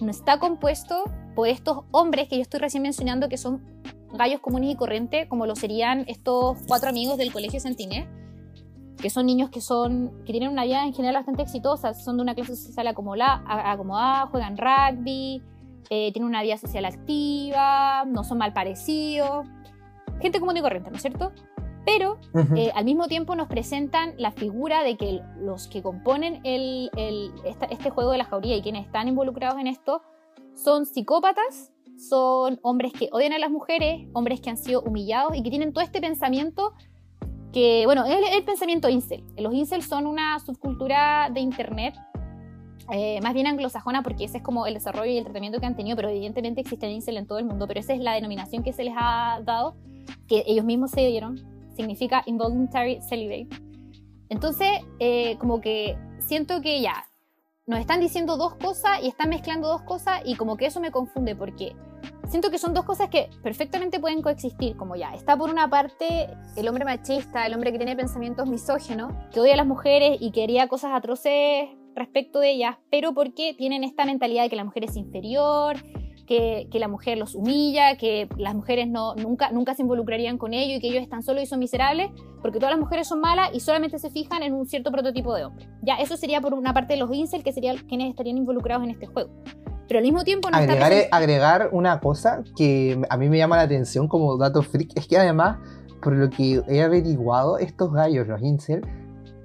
[0.02, 1.04] no está compuesto
[1.36, 3.64] por estos hombres que yo estoy recién mencionando que son
[4.12, 8.08] gallos comunes y corrientes, como lo serían estos cuatro amigos del Colegio Santiné,
[9.04, 12.24] que son niños que son que tienen una vida en general bastante exitosa, son de
[12.24, 15.44] una clase social acomodada, juegan rugby,
[15.90, 19.46] eh, tienen una vida social activa, no son mal parecidos,
[20.22, 21.34] gente común y corriente, ¿no es cierto?
[21.86, 22.18] Pero
[22.56, 26.90] eh, al mismo tiempo nos presentan la figura de que los que componen el,
[27.70, 30.02] este juego de la jauría y quienes están involucrados en esto
[30.56, 35.44] son psicópatas, son hombres que odian a las mujeres, hombres que han sido humillados y
[35.44, 36.72] que tienen todo este pensamiento
[37.54, 39.24] que, bueno, es el, pensamiento incel.
[39.38, 41.96] Los incel son una subcultura de Internet,
[42.92, 45.76] eh, más bien anglosajona, porque ese es como el desarrollo y el tratamiento que han
[45.76, 48.74] tenido, pero evidentemente existen incel en todo el mundo, pero esa es la denominación que
[48.74, 49.76] se les ha dado,
[50.28, 51.40] que ellos mismos se dieron,
[51.76, 53.50] significa involuntary celibate.
[54.30, 57.06] Entonces, eh, como que siento que ya,
[57.68, 60.92] nos están diciendo dos cosas y están mezclando dos cosas y como que eso me
[60.92, 61.76] confunde porque
[62.28, 66.30] siento que son dos cosas que perfectamente pueden coexistir, como ya, está por una parte
[66.56, 70.32] el hombre machista, el hombre que tiene pensamientos misógenos, que odia a las mujeres y
[70.32, 74.64] que haría cosas atroces respecto de ellas, pero porque tienen esta mentalidad de que la
[74.64, 75.78] mujer es inferior,
[76.26, 80.78] que, la mujer los humilla, que las mujeres no, nunca, nunca se involucrarían con ellos
[80.78, 82.10] y que ellos están solos y son miserables,
[82.42, 85.46] porque todas las mujeres son malas y solamente se fijan en un cierto prototipo de
[85.46, 85.68] hombre.
[85.82, 88.92] Ya, eso sería por una parte de los incel, que serían quienes estarían involucrados en
[88.92, 89.32] este juego.
[89.94, 93.62] Pero al mismo tiempo no agregar, agregar una cosa que a mí me llama la
[93.62, 95.60] atención como dato freak, es que además,
[96.02, 98.82] por lo que he averiguado, estos gallos, los incel,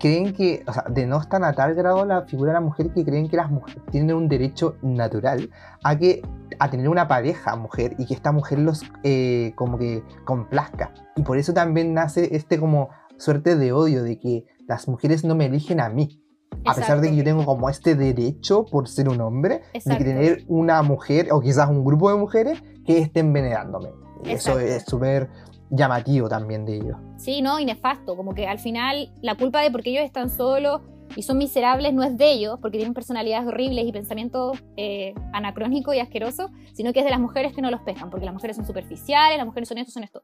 [0.01, 3.29] creen que, o sea, denostan a tal grado la figura de la mujer que creen
[3.29, 5.51] que las mujeres tienen un derecho natural
[5.85, 6.23] a que
[6.59, 10.95] a tener una pareja mujer y que esta mujer los eh, como que complazca.
[11.17, 15.35] Y por eso también nace este como suerte de odio de que las mujeres no
[15.35, 16.23] me eligen a mí.
[16.65, 20.45] A pesar de que yo tengo como este derecho por ser un hombre, de tener
[20.49, 23.91] una mujer o quizás un grupo de mujeres que estén venerándome.
[24.25, 25.31] Eso es súper
[25.71, 26.97] llamativo también de ellos.
[27.17, 30.81] Sí, no, y nefasto, como que al final la culpa de porque ellos están solos
[31.17, 35.95] y son miserables no es de ellos, porque tienen personalidades horribles y pensamientos eh, anacrónicos
[35.95, 38.57] y asquerosos, sino que es de las mujeres que no los pescan, porque las mujeres
[38.57, 40.23] son superficiales, las mujeres son esto, son esto.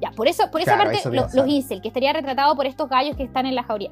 [0.00, 3.24] Ya, por eso, por esa parte, los incel, que estaría retratado por estos gallos que
[3.24, 3.90] están en la jauría.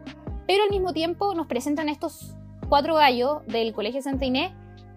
[0.48, 2.34] Pero al mismo tiempo nos presentan estos
[2.70, 4.50] cuatro gallos del Colegio Santa Inés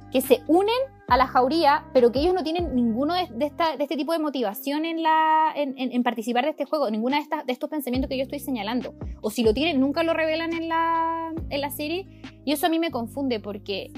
[0.09, 0.73] que se unen
[1.09, 5.03] a la jauría, pero que ellos no tienen ninguno de, este tipo de motivación en,
[5.03, 8.93] la, en, participar de este juego, ninguna de, de estos pensamientos que yo estoy señalando.
[9.19, 12.07] O si lo tienen, nunca lo revelan en la, en la serie.
[12.45, 13.91] Y eso a mí me confunde porque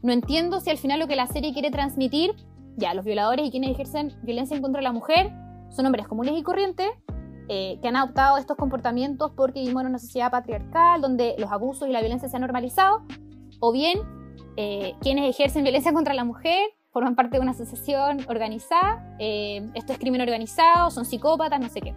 [0.00, 2.36] no entiendo si al final lo que la serie quiere transmitir,
[2.76, 5.32] ya, los violadores y quienes ejercen violencia en contra de la mujer
[5.70, 6.88] son hombres comunes y corrientes,
[7.48, 11.88] eh, que han adoptado estos comportamientos porque vivimos en una sociedad patriarcal donde los abusos
[11.88, 13.02] y la violencia se han normalizado,
[13.60, 14.00] o bien
[14.56, 16.58] eh, quienes ejercen violencia contra la mujer
[16.90, 21.80] forman parte de una asociación organizada, eh, esto es crimen organizado, son psicópatas, no sé
[21.80, 21.94] qué.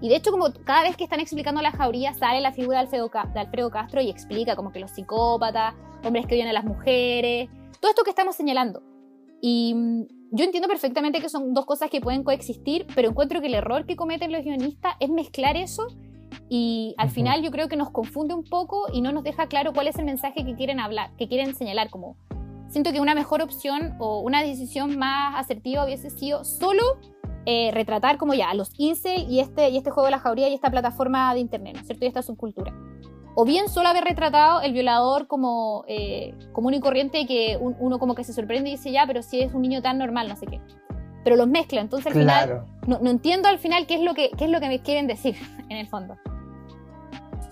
[0.00, 2.84] Y de hecho, como cada vez que están explicando la jauría, sale la figura de
[2.84, 6.64] Alfredo, de Alfredo Castro y explica como que los psicópatas, hombres que odian a las
[6.64, 7.48] mujeres,
[7.80, 8.82] todo esto que estamos señalando.
[9.40, 13.48] Y mm, yo entiendo perfectamente que son dos cosas que pueden coexistir, pero encuentro que
[13.48, 15.88] el error que cometen los guionistas es mezclar eso
[16.48, 19.72] y al final yo creo que nos confunde un poco y no nos deja claro
[19.72, 21.90] cuál es el mensaje que quieren hablar, que quieren señalar.
[21.90, 22.16] Como
[22.68, 26.82] siento que una mejor opción o una decisión más asertiva hubiese sido solo
[27.46, 30.48] eh, retratar como ya a los incel y este, y este juego de la jauría
[30.48, 32.04] y esta plataforma de internet, ¿no es cierto?
[32.04, 32.72] Y esta subcultura.
[33.34, 38.14] O bien solo haber retratado el violador como eh, común y corriente que uno como
[38.14, 40.46] que se sorprende y dice, ya, pero si es un niño tan normal, no sé
[40.46, 40.60] qué.
[41.22, 44.46] Pero los mezcla, entonces al final no, entiendo al final qué es lo que qué
[44.46, 45.36] es lo que me quieren decir
[45.68, 46.16] en el fondo.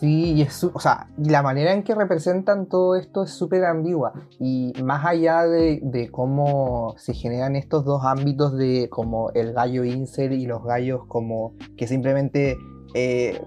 [0.01, 4.13] Sí, y es, o sea, la manera en que representan todo esto es súper ambigua.
[4.39, 10.35] Y más allá de, cómo se generan estos dos ámbitos de como el gallo incel
[10.35, 12.57] y los gallos como que simplemente
[12.95, 13.43] eh,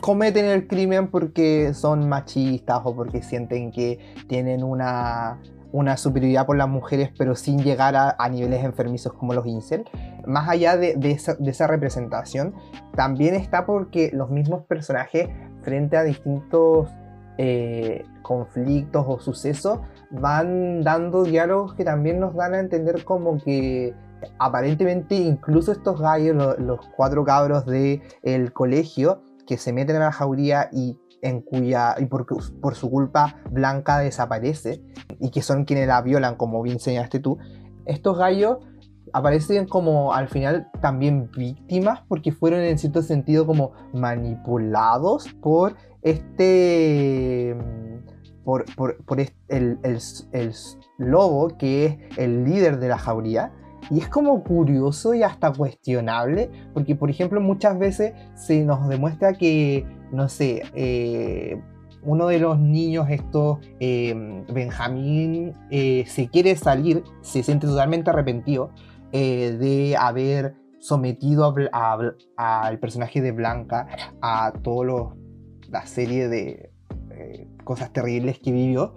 [0.00, 5.38] cometen el crimen porque son machistas o porque sienten que tienen una,
[5.96, 9.84] superioridad por las mujeres, pero sin llegar a, niveles enfermizos como los incel.
[10.26, 12.54] Más allá de, esa, representación,
[12.94, 15.28] también está porque los mismos personajes,
[15.62, 16.88] frente a distintos
[17.36, 19.80] eh, conflictos o sucesos,
[20.10, 23.94] van dando diálogos que también nos dan a entender como que
[24.38, 30.12] aparentemente incluso estos gallos, los, cuatro cabros del el colegio, que se meten en la
[30.12, 32.26] jauría y en cuya y por,
[32.60, 34.82] por su culpa Blanca desaparece
[35.18, 37.38] y que son quienes la violan como bien señalaste tú
[37.86, 38.58] estos gallos
[39.14, 47.56] aparecen como al final también víctimas porque fueron en cierto sentido como manipulados por este
[48.44, 50.54] por, por, por el, el, el,
[50.98, 53.52] lobo que es el líder de la jauría
[53.90, 59.34] y es como curioso y hasta cuestionable, porque por ejemplo muchas veces se nos demuestra
[59.34, 61.60] que, no sé, eh,
[62.02, 68.70] uno de los niños, estos, eh, Benjamín, eh, se quiere salir, se siente totalmente arrepentido
[69.10, 73.86] de haber sometido al personaje de Blanca
[74.20, 75.14] a toda
[75.70, 76.70] la serie de
[77.64, 78.94] cosas terribles que vivió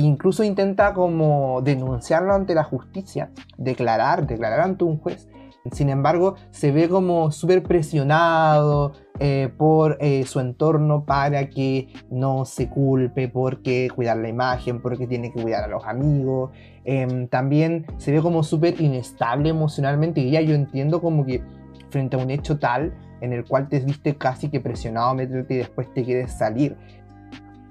[0.00, 5.28] incluso intenta como denunciarlo ante la justicia, declarar, declarar ante un juez.
[5.72, 12.44] Sin embargo, se ve como súper presionado eh, por eh, su entorno para que no
[12.44, 16.50] se culpe, porque cuidar la imagen, porque tiene que cuidar a los amigos.
[16.84, 21.42] Em, también se ve como súper inestable emocionalmente y ya yo entiendo como que
[21.88, 25.54] frente a un hecho tal en el cual te viste casi que presionado a meterte
[25.54, 26.76] y después te quieres salir.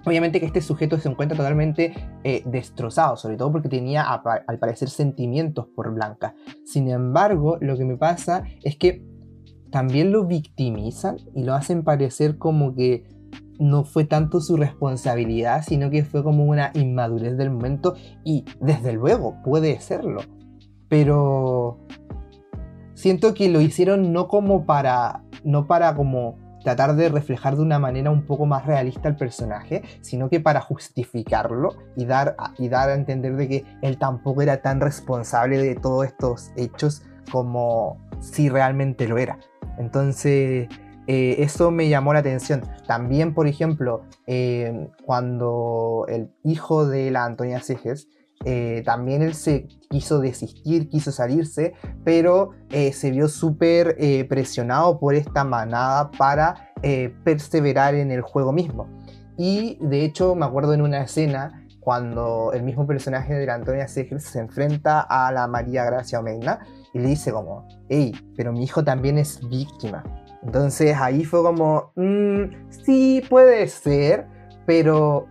[0.06, 4.90] Obviamente que este sujeto se encuentra totalmente eh, destrozado, sobre todo porque tenía al parecer
[4.90, 6.36] sentimientos por Blanca.
[6.66, 9.06] Sin embargo, lo que me pasa es que
[9.72, 13.06] también lo victimizan y lo hacen parecer como que
[13.60, 18.94] no fue tanto su responsabilidad, sino que fue como una inmadurez del momento y desde
[18.94, 20.22] luego puede serlo.
[20.90, 21.80] Pero
[22.94, 27.80] siento que lo hicieron no como para no para como tratar de reflejar de una
[27.80, 32.90] manera un poco más realista al personaje, sino que para justificarlo y dar, y dar
[32.90, 38.50] a entender de que él tampoco era tan responsable de todos estos hechos como si
[38.50, 39.38] realmente lo era.
[39.78, 40.68] Entonces,
[41.08, 42.62] eh, eso me llamó la atención.
[42.88, 48.08] También, por ejemplo, eh, cuando el hijo de la Antonia Cejes
[48.46, 55.00] eh, también él se quiso desistir, quiso salirse, pero eh, se vio súper eh, presionado
[55.00, 56.70] por esta manada para
[57.24, 58.90] perseverar en el juego mismo.
[59.38, 63.88] Y de hecho me acuerdo en una escena cuando el mismo personaje de la Antonia
[63.88, 66.60] Segel se enfrenta a la María Gracia Omeina
[66.94, 70.04] y le dice como, hey, pero mi hijo también es víctima.
[70.44, 74.28] Entonces ahí fue como, mm, sí puede ser,
[74.66, 75.28] pero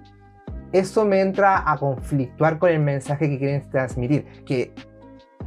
[0.73, 4.27] eso me entra a conflictuar con el mensaje que quieren transmitir.
[4.45, 4.75] Que,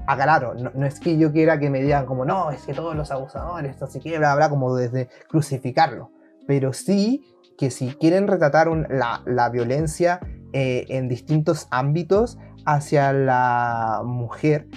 [0.07, 3.11] aclaro, no, es que yo quiera que me digan como, no, es que todos los
[3.11, 6.11] abusadores, así que bla, bla, como desde crucificarlo.
[6.47, 7.25] Pero sí
[7.57, 10.19] que si quieren retratar la, violencia
[10.53, 14.67] eh, en distintos ámbitos hacia la mujer,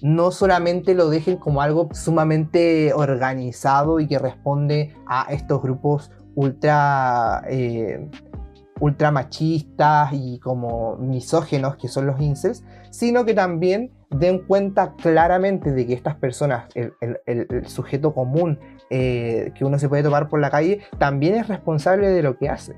[0.00, 7.42] no solamente lo dejen como algo sumamente organizado y que responde a estos grupos ultra
[7.48, 8.08] eh,
[8.80, 15.86] ultramachistas y como misógenos que son los incels, sino que también den cuenta claramente de
[15.86, 18.58] que estas personas, el, sujeto común
[18.90, 22.48] eh, que uno se puede tomar por la calle, también es responsable de lo que
[22.48, 22.74] hace,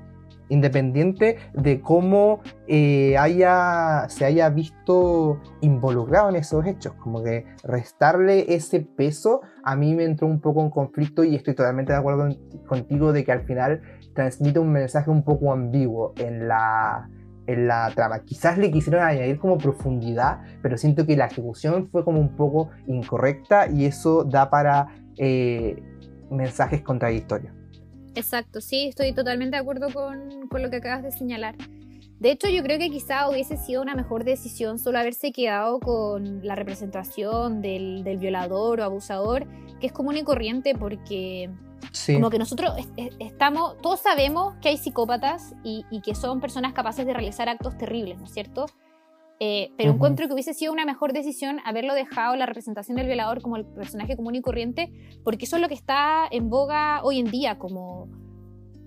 [0.49, 8.53] independiente de cómo eh, haya, se haya visto involucrado en esos hechos, como que restarle
[8.53, 12.29] ese peso a mí me entró un poco en conflicto y estoy totalmente de acuerdo
[12.67, 13.81] contigo de que al final
[14.13, 17.09] transmite un mensaje un poco ambiguo en la,
[17.47, 18.23] en la trama.
[18.23, 22.69] Quizás le quisieron añadir como profundidad, pero siento que la ejecución fue como un poco
[22.87, 24.87] incorrecta y eso da para
[25.17, 25.81] eh,
[26.29, 27.53] mensajes contradictorios.
[28.15, 31.55] Exacto, sí, estoy totalmente de acuerdo con, con, lo que acabas de señalar.
[32.21, 36.45] De hecho, yo creo que quizá hubiese sido una mejor decisión solo haberse quedado con
[36.45, 39.47] la representación del, violador o abusador,
[39.79, 41.49] que es común y corriente porque
[42.13, 42.75] como que nosotros
[43.17, 48.19] estamos, todos sabemos que hay psicópatas y, que son personas capaces de realizar actos terribles,
[48.19, 48.67] ¿no es cierto?
[49.39, 53.41] Eh, pero encuentro que hubiese sido una mejor decisión haberlo dejado la representación del violador
[53.41, 54.93] como el personaje común y corriente,
[55.23, 58.09] porque eso es lo que está en boga hoy en día, como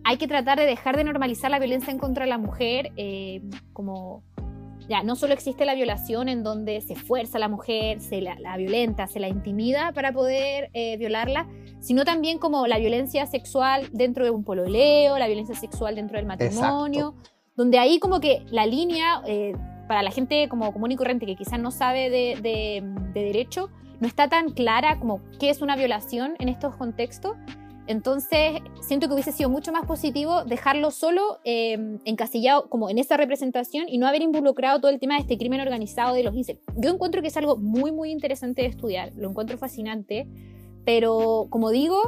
[0.05, 3.41] hay que tratar de dejar de normalizar la violencia en contra de la mujer, eh,
[3.73, 4.23] como
[4.87, 8.57] ya no solo existe la violación en donde se fuerza a la mujer, se la,
[8.59, 11.49] violenta, se la intimida para poder eh, violarla,
[11.81, 16.27] sino también como la violencia sexual dentro de un pololeo, la violencia sexual dentro del
[16.27, 17.15] matrimonio,
[17.57, 19.55] donde ahí como que la línea, eh,
[19.89, 24.07] para la gente como común y corriente que quizás no sabe de, de derecho, no
[24.07, 27.37] está tan clara como qué es una violación en estos contextos
[27.87, 33.17] entonces, siento que hubiese sido mucho más positivo dejarlo solo eh, encasillado como en esa
[33.17, 36.61] representación y no haber involucrado todo el tema de este crimen organizado de los incels.
[36.77, 40.27] Yo encuentro que es algo muy, muy interesante de estudiar, lo encuentro fascinante,
[40.87, 41.99] pero como digo,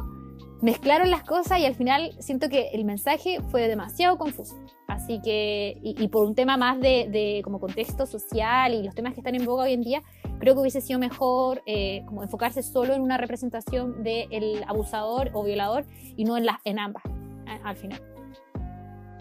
[0.67, 4.57] mezclaron las cosas y al final siento que el mensaje fue demasiado confuso.
[4.89, 9.21] Así que, y, por un tema más de, como contexto social y los temas que
[9.21, 10.03] están en boga hoy en día,
[10.41, 15.45] creo que hubiese sido mejor eh, como enfocarse solo en una representación del abusador o
[15.45, 15.85] violador
[16.17, 17.05] y no en, las en ambas,
[17.63, 18.03] al final.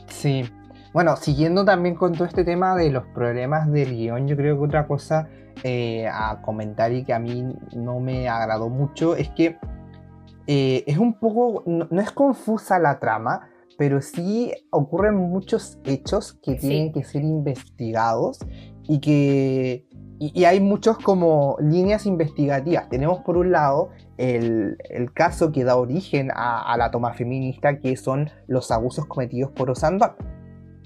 [0.07, 0.45] Sí,
[0.93, 4.65] bueno, siguiendo también con todo este tema de los problemas del guion, yo creo que
[4.65, 5.29] otra cosa
[5.63, 9.59] eh, a comentar y que a mí no me agradó mucho es que
[10.47, 16.55] eh, es un poco, no, es confusa la trama, pero sí ocurren muchos hechos que
[16.55, 18.39] tienen que ser investigados
[18.83, 19.85] y que
[20.19, 22.87] y, hay muchos como líneas investigativas.
[22.89, 24.77] Tenemos por un lado el,
[25.13, 30.11] caso que da origen a, la toma feminista, que son los abusos cometidos por Osandón.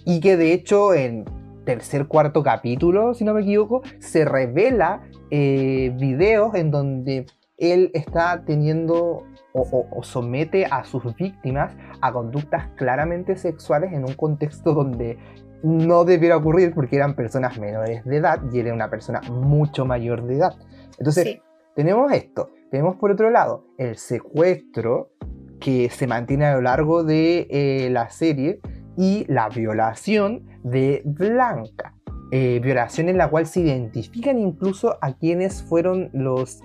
[0.06, 1.26] Y que de hecho en
[1.66, 7.26] tercer, cuarto capítulo, si no me equivoco, se revela eh, videos en donde
[7.58, 9.24] él está teniendo
[9.54, 15.18] o, somete a sus víctimas a conductas claramente sexuales en un contexto donde
[15.64, 20.24] no debiera ocurrir porque eran personas menores de edad y era una persona mucho mayor
[20.26, 20.54] de edad.
[20.98, 21.40] Entonces,
[21.76, 22.50] tenemos esto.
[22.72, 25.12] Tenemos por otro lado el secuestro
[25.60, 28.60] que se mantiene a lo largo de eh, la serie
[28.98, 31.96] y la violación de Blanca.
[32.32, 36.62] Eh, violación en la cual se identifican incluso a quienes fueron los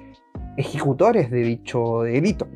[0.57, 2.47] ejecutores de dicho delito.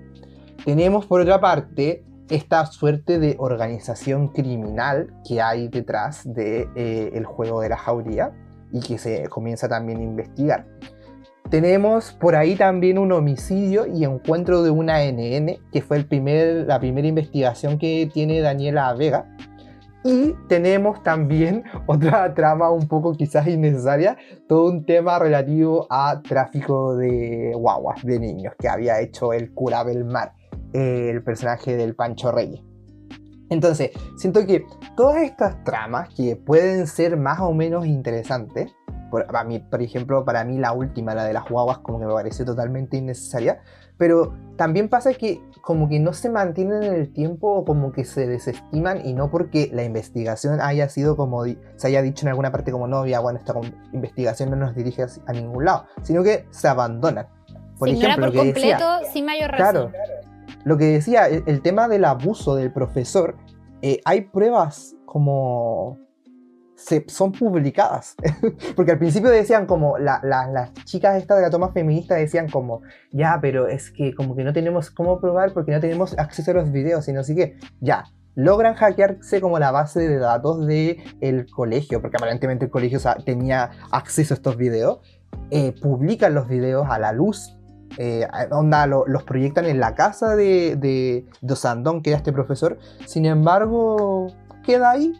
[0.64, 7.22] Tenemos por otra parte esta suerte de organización criminal que hay detrás del de, eh,
[7.24, 8.32] juego de la jauría
[8.72, 10.66] y que se comienza también a investigar.
[11.48, 16.66] Tenemos por ahí también un homicidio y encuentro de una NN, que fue el primer,
[16.66, 19.34] la primera investigación que tiene Daniela Vega.
[20.04, 26.94] Y tenemos también otra trama un poco quizás innecesaria, todo un tema relativo a tráfico
[26.96, 30.32] de guaguas, de niños, que había hecho el cura Belmar
[30.72, 32.62] el personaje del Pancho Reyes.
[33.50, 34.66] Entonces, siento que
[34.96, 38.74] todas estas tramas que pueden ser más o menos interesantes,
[39.10, 42.06] por, para mí, por ejemplo, para mí la última, la de las guaguas, como que
[42.06, 43.62] me pareció totalmente innecesaria,
[43.96, 48.04] pero también pasa que como que no se mantienen en el tiempo o como que
[48.04, 52.52] se desestiman y no porque la investigación haya sido como se haya dicho en alguna
[52.52, 53.54] parte como novia, bueno, esta
[53.92, 57.26] investigación no nos dirige a ningún lado, sino que se abandonan.
[57.78, 59.90] Por ejemplo, por completo, sin mayor razón.
[59.90, 60.17] Claro,
[60.68, 63.36] lo que decía, el, tema del abuso del profesor,
[63.82, 65.98] eh, hay pruebas como...
[66.76, 68.14] Se, son publicadas.
[68.76, 73.38] Porque al principio decían como, las chicas estas de la toma feminista decían como, ya,
[73.42, 76.70] pero es que como que no tenemos cómo probar porque no tenemos acceso a los
[76.70, 77.56] videos y no sé qué.
[77.80, 78.04] Ya,
[78.36, 83.72] logran hackearse como la base de datos del el colegio, porque aparentemente el colegio tenía
[83.90, 85.00] acceso a estos videos,
[85.50, 87.57] eh, publican los videos a la luz
[87.96, 92.78] eh, onda, los proyectan en la casa de, de Dosandón, que era este profesor.
[93.06, 94.28] Sin embargo,
[94.64, 95.12] queda ahí.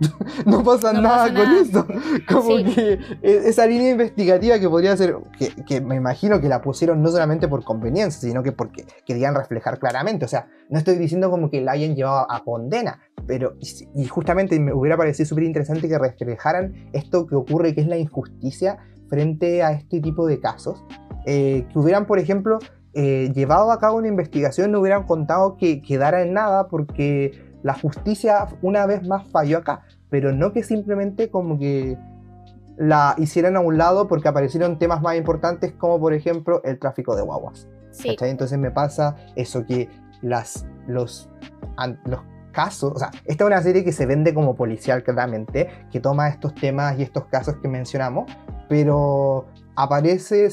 [0.46, 1.86] no pasa nada con eso.
[2.28, 5.16] Como que e, esa línea investigativa que podría ser,
[5.66, 9.78] que, me imagino que la pusieron no solamente por conveniencia, sino que porque querían reflejar
[9.78, 10.24] claramente.
[10.24, 13.56] O sea, no estoy diciendo como que la hayan llevado a condena, pero
[13.94, 17.98] y justamente me hubiera parecido súper interesante que reflejaran esto que ocurre, que es la
[17.98, 20.84] injusticia frente a este tipo de casos
[21.30, 22.58] eh, que hubieran, por ejemplo,
[22.94, 27.74] eh, llevado a cabo una investigación, no hubieran contado que quedara en nada porque la
[27.74, 31.98] justicia una vez más falló acá, pero no que simplemente como que
[32.78, 37.14] la hicieran a un lado porque aparecieron temas más importantes como por ejemplo el tráfico
[37.14, 37.68] de guaguas.
[38.04, 39.90] Entonces me pasa eso que
[40.22, 41.28] las, los,
[42.06, 42.20] los
[42.52, 46.28] casos, o sea, esta es una serie que se vende como policial claramente, que toma
[46.28, 48.30] estos temas y estos casos que mencionamos,
[48.66, 49.46] pero
[49.78, 50.48] aparece,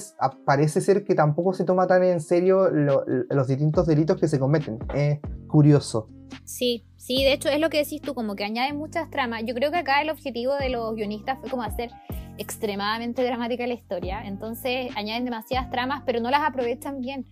[0.45, 4.77] parece ser que tampoco se toma tan en serio los distintos delitos que se cometen.
[4.93, 6.09] Es curioso.
[6.43, 9.41] Sí, sí, de hecho es lo que decís tú, como que añade muchas tramas.
[9.43, 11.89] Yo creo que acá el objetivo de los guionistas fue como hacer
[12.37, 17.25] extremadamente dramática la historia, entonces añaden demasiadas tramas, pero no las aprovechan bien.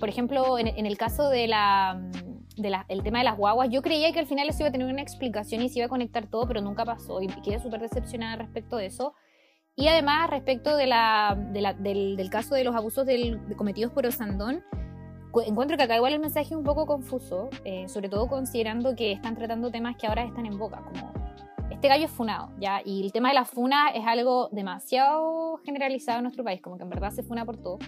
[0.00, 2.00] Por ejemplo, en, el caso de la,
[2.88, 5.02] el tema de las guaguas, yo creía que al final eso iba a tener una
[5.02, 8.78] explicación y se iba a conectar todo, pero nunca pasó y quedé súper decepcionada respecto
[8.78, 9.12] de eso.
[9.76, 11.36] Y además, respecto de la,
[11.78, 13.06] del, caso de los abusos
[13.56, 14.64] cometidos por Osandón,
[15.44, 19.12] encuentro que acá igual el mensaje es un poco confuso, eh, sobre todo considerando que
[19.12, 21.12] están tratando temas que ahora están en boca, como
[21.70, 22.80] este gallo es funado, ¿ya?
[22.84, 26.84] Y el tema de la funa es algo demasiado generalizado en nuestro país, como que
[26.84, 27.78] en verdad se funa por todo.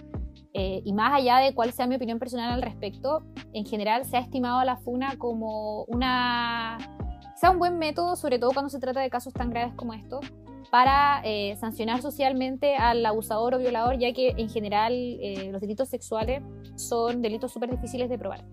[0.53, 3.23] Eh, y más allá de cuál sea mi opinión personal al respecto,
[3.53, 6.77] en general se ha estimado a la funa como una...
[7.39, 10.25] sea un buen método, sobre todo cuando se trata de casos tan graves como estos,
[10.71, 15.87] para eh, sancionar socialmente al abusador o violador, ya que en general eh, los delitos
[15.87, 16.43] sexuales
[16.75, 18.43] son delitos súper difíciles de probar.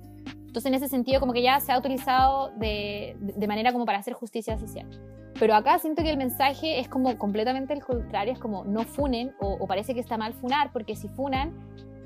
[0.47, 3.99] Entonces, en ese sentido, como que ya se ha utilizado de, de, manera como para
[3.99, 4.89] hacer justicia social.
[5.39, 9.35] Pero acá siento que el mensaje es como completamente el contrario, es como no funen,
[9.41, 11.53] o, parece que está mal funar, porque si funan,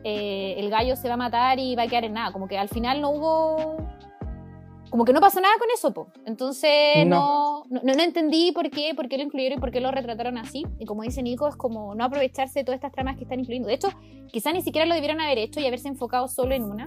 [0.03, 2.33] eh, el gallo se va a matar y va a quedar en nada.
[2.33, 3.77] Como que al final no hubo
[4.91, 6.09] como que no pasó nada con eso, po.
[6.27, 7.65] Entonces no.
[7.71, 10.67] No, no, entendí por qué, por qué lo incluyeron y por qué lo retrataron así.
[10.79, 13.69] Y como dice Nico, es como no aprovecharse de todas estas tramas que están incluyendo.
[13.69, 13.89] De hecho,
[14.33, 16.87] quizá ni siquiera lo debieron haber hecho y haberse enfocado solo en una.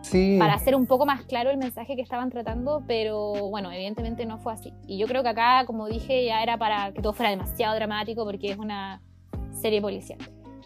[0.00, 0.36] Sí.
[0.38, 4.38] Para hacer un poco más claro el mensaje que estaban tratando, pero bueno, evidentemente no
[4.38, 4.72] fue así.
[4.86, 8.24] Y yo creo que acá, como dije, ya era para que todo fuera demasiado dramático
[8.24, 9.02] porque es una
[9.52, 10.18] serie policial.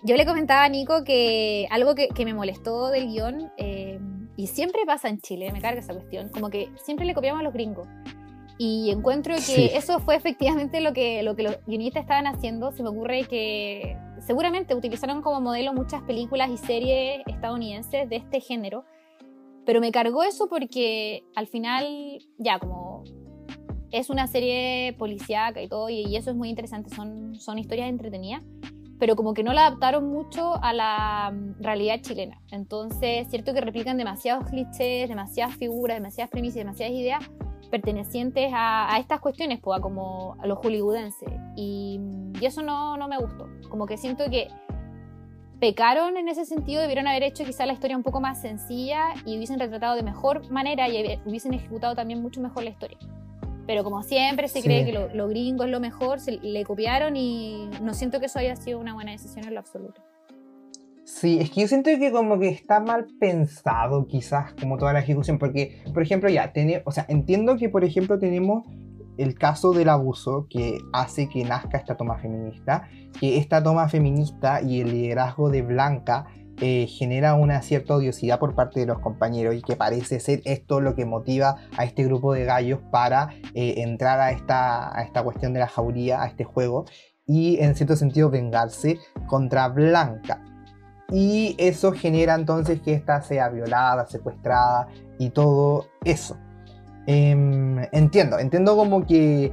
[0.03, 3.96] Yo le comentaba a Nico que algo que, que me molestó del guion eh,
[4.37, 7.45] y siempre pasa en Chile, me carga esa cuestión, como que siempre le copiamos a
[7.45, 7.89] los gringos.
[8.59, 12.73] Y encuentro que eso fue efectivamente lo que, lo que los guionistas estaban haciendo.
[12.73, 18.41] Se me ocurre que seguramente utilizaron como modelo muchas películas y series estadounidenses de este
[18.41, 18.85] género.
[19.67, 23.05] Pero me cargó eso porque al final, ya, como
[23.91, 28.43] es una serie policíaca y todo, y, eso es muy interesante, son, son historias entretenidas
[28.99, 32.41] pero como que no la adaptaron mucho a la mm, realidad chilena.
[32.51, 37.31] Entonces, es cierto que replican demasiados clichés, demasiadas figuras, demasiadas premisas, demasiadas ideas
[37.71, 41.29] pertenecientes a, estas cuestiones, pues, como a los hollywoodenses.
[41.57, 42.01] Y,
[42.41, 43.49] y eso no, no, me gustó.
[43.69, 44.49] Como que siento que
[45.61, 49.37] pecaron en ese sentido, debieron haber hecho quizá la historia un poco más sencilla y
[49.37, 52.99] hubiesen retratado de mejor manera y hubiesen ejecutado también mucho mejor la historia.
[53.67, 57.69] Pero como siempre se cree que lo, gringo es lo mejor, se le copiaron y
[57.83, 60.03] no siento que eso haya sido una buena decisión en lo absoluto.
[61.05, 65.01] Sí, es que yo siento que como que está mal pensado quizás como toda la
[65.01, 68.67] ejecución, porque por ejemplo ya, tiene, o sea, entiendo que por ejemplo tenemos
[69.17, 72.89] el caso del abuso que hace que nazca esta toma feminista,
[73.19, 76.27] que esta toma feminista y el liderazgo de Blanca
[76.61, 80.81] eh, genera una cierta odiosidad por parte de los compañeros y que parece ser esto
[80.81, 85.23] lo que motiva a este grupo de gallos para eh, entrar a esta, a esta
[85.23, 86.87] cuestión de la jauría, a este juego
[87.27, 90.43] y en cierto sentido vengarse contra Blanca.
[91.11, 94.89] Y eso genera entonces que ésta sea violada, secuestrada
[95.19, 96.37] y todo eso.
[97.07, 99.53] Em, entiendo, entiendo como que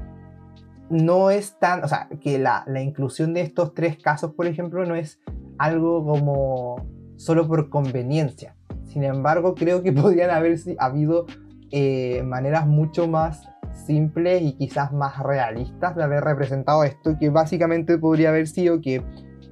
[0.90, 4.86] no es tan, o sea, que la, la, inclusión de estos tres casos, por ejemplo,
[4.86, 5.20] no es
[5.58, 6.76] algo como
[7.16, 8.56] solo por conveniencia.
[8.86, 11.26] Sin embargo, creo que podrían haber habido
[11.72, 17.98] eh, maneras mucho más simples y quizás más realistas de haber representado esto, que básicamente
[17.98, 19.04] podría haber sido que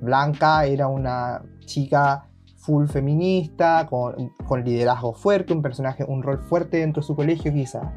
[0.01, 2.27] Blanca era una chica
[2.57, 7.51] full feminista, con, con liderazgo fuerte, un personaje, un rol fuerte dentro de su colegio
[7.51, 7.87] quizás,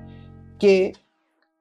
[0.58, 0.94] que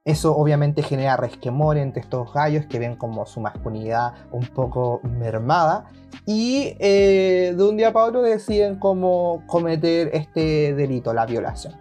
[0.06, 5.86] eso obviamente genera resquemor entre estos gallos que ven como su masculinidad un poco mermada
[6.26, 11.76] y eh, de un día para otro deciden cómo cometer este delito, la violación.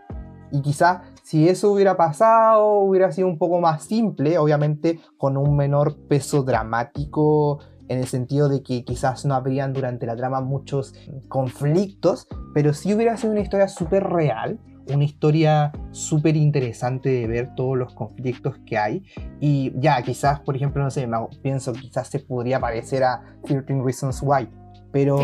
[0.53, 5.57] Y quizás si eso hubiera pasado, hubiera sido un poco más simple, obviamente con un
[5.57, 10.95] menor peso dramático en el sentido de que quizás no habrían durante la trama muchos
[11.29, 17.55] conflictos, pero sí hubiera sido una historia súper real una historia súper interesante de ver
[17.55, 19.05] todos los conflictos que hay.
[19.41, 21.09] Y ya, quizás, por ejemplo, no sé,
[21.43, 24.49] pienso, quizás se podría parecer a 13 Reasons Why,
[24.91, 25.19] pero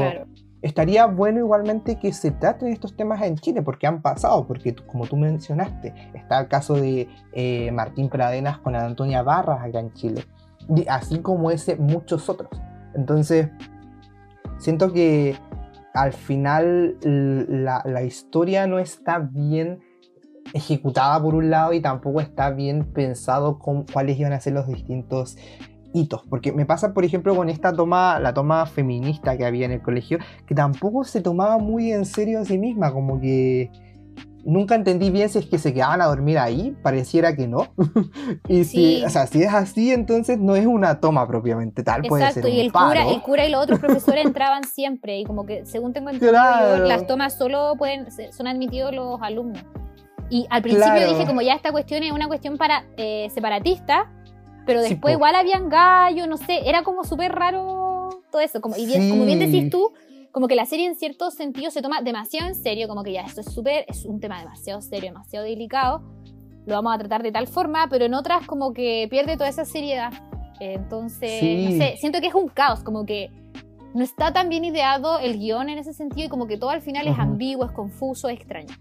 [0.63, 5.07] estaría bueno igualmente que se traten estos temas en Chile, porque han pasado, porque como
[5.07, 10.25] tú mencionaste, está el caso de eh, Martín Pradenas con Antonia Barras acá en Chile,
[10.89, 12.51] así como ese, muchos otros.
[12.95, 13.49] Entonces,
[14.59, 15.37] siento que
[16.03, 19.81] al final la, historia no está bien
[20.55, 24.67] ejecutada por un lado y tampoco está bien pensado con cuáles iban a ser los
[24.69, 25.37] distintos
[25.93, 26.23] hitos.
[26.29, 29.83] Porque me pasa, por ejemplo, con esta toma, la toma feminista que había en el
[29.83, 33.71] colegio, que tampoco se tomaba muy en serio a sí misma, como que
[34.49, 37.69] nunca entendí bien si es que se quedaban a dormir ahí, pareciera que no.
[38.49, 42.33] y si, o sea, si es así, entonces no es una toma propiamente tal, puede
[42.33, 45.67] ser y el cura, el cura y los otros profesores entraban siempre y como que
[45.67, 49.63] según tengo entendido las tomas solo pueden son admitidos los alumnos.
[50.31, 54.11] Y al principio dije como ya esta cuestión es una cuestión para eh, separatista,
[54.67, 58.87] pero después igual habían gallos, no sé, era como súper raro todo eso, como, y
[58.87, 59.93] bien, como bien decís tú,
[60.33, 63.23] como que la serie en cierto sentido se toma demasiado en serio, como que ya
[63.23, 66.03] esto es súper, es un tema demasiado serio, demasiado delicado,
[66.67, 69.65] lo vamos a tratar de tal forma, pero en otras como que pierde toda esa
[69.65, 70.13] seriedad.
[70.61, 73.31] Entonces, no sé, siento que es un caos, como que
[73.95, 76.83] no está tan bien ideado el guion en ese sentido y como que todo al
[76.83, 78.75] final es ambiguo, es confuso, es extraño.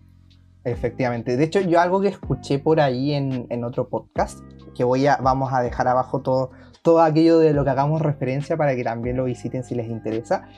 [0.64, 1.38] Efectivamente.
[1.38, 4.40] De hecho, yo algo que escuché por ahí en, en otro podcast,
[4.76, 8.58] que voy a, vamos a dejar abajo todo, todo aquello de lo que hagamos referencia
[8.58, 10.50] para que también lo visiten si les interesa,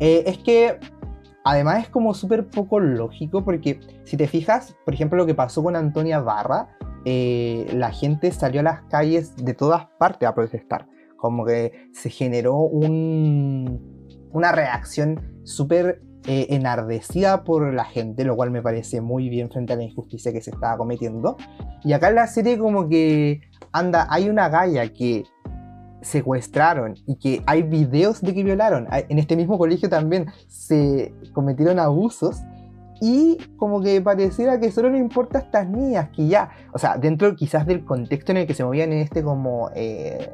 [0.00, 0.78] eh, es que
[1.44, 5.62] además es como súper poco lógico porque si te fijas, por ejemplo, lo que pasó
[5.62, 10.88] con Antonia Barra, eh, la gente salió a las calles de todas partes a protestar.
[11.16, 18.50] Como que se generó un, una reacción súper eh, enardecida por la gente, lo cual
[18.50, 21.36] me parece muy bien frente a la injusticia que se estaba cometiendo.
[21.84, 25.22] Y acá en la serie como que anda, hay una galla que
[26.06, 28.86] secuestraron y que hay videos de que violaron.
[28.90, 32.42] En este mismo colegio también se cometieron abusos
[33.00, 36.96] y como que pareciera que solo le importa a estas niñas que ya, o sea,
[36.96, 40.32] dentro quizás del contexto en el que se movían en este como eh,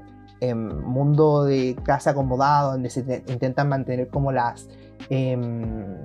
[0.55, 4.69] mundo de casa acomodado, donde se intentan mantener como las
[5.09, 5.97] Em,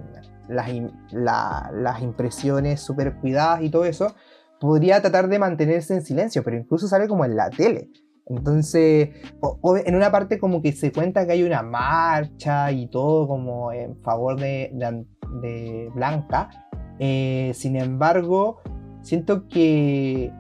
[0.48, 0.70] las,
[1.12, 4.16] las impresiones súper cuidadas y todo eso,
[4.60, 7.90] podría tratar de mantenerse en silencio, pero incluso sale como en la tele.
[8.30, 9.10] Entonces,
[9.86, 13.96] en una parte como que se cuenta que hay una marcha y todo como en
[13.98, 14.72] favor de,
[15.42, 16.50] de, Blanca.
[17.00, 18.62] Eh, sin embargo,
[19.02, 20.32] siento que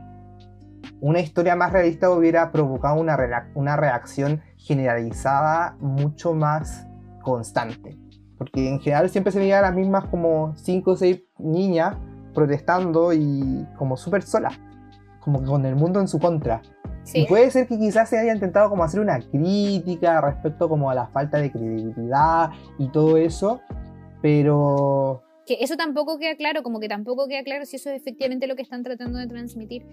[0.99, 3.17] una historia más realista hubiera provocado una,
[3.55, 6.87] una reacción generalizada mucho más
[7.21, 7.97] constante.
[8.37, 11.95] Porque en general siempre se veían las mismas como 5 o 6 niñas
[12.33, 14.59] protestando y como súper solas,
[15.21, 16.61] como con el mundo en su contra.
[17.13, 20.95] Y puede ser que quizás se haya intentado como hacer una crítica respecto como a
[20.95, 23.61] la falta de credibilidad y todo eso,
[24.21, 25.23] pero...
[25.45, 28.55] Que eso tampoco queda claro, como que tampoco queda claro si eso es efectivamente lo
[28.55, 29.85] que están tratando de transmitir.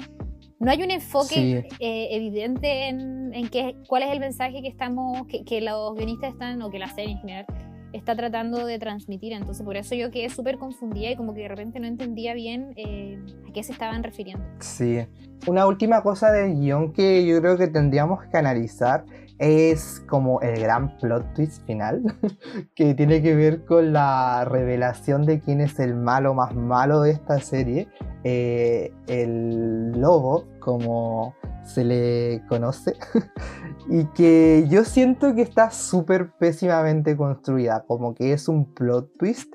[0.58, 5.26] No hay un enfoque eh, evidente en, en qué, cuál es el mensaje que estamos,
[5.28, 7.46] que, que los guionistas están, o que la serie en general,
[7.94, 9.32] está tratando de transmitir.
[9.32, 12.74] Entonces, por eso yo quedé súper confundida y como que de repente no entendía bien
[12.76, 13.18] eh,
[13.48, 14.44] a qué se estaban refiriendo.
[14.60, 15.06] Sí.
[15.46, 19.04] Una última cosa del guion que yo creo que tendríamos que analizar
[19.38, 22.02] es como el gran plot twist final,
[22.74, 27.12] que tiene que ver con la revelación de quién es el malo más malo de
[27.12, 27.88] esta serie.
[28.22, 32.94] Eh, el lobo, como se le conoce,
[33.88, 39.52] y que yo siento que está súper pésimamente construida, como que es un plot twist.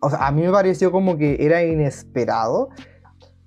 [0.00, 2.70] O sea, a mí me pareció como que era inesperado.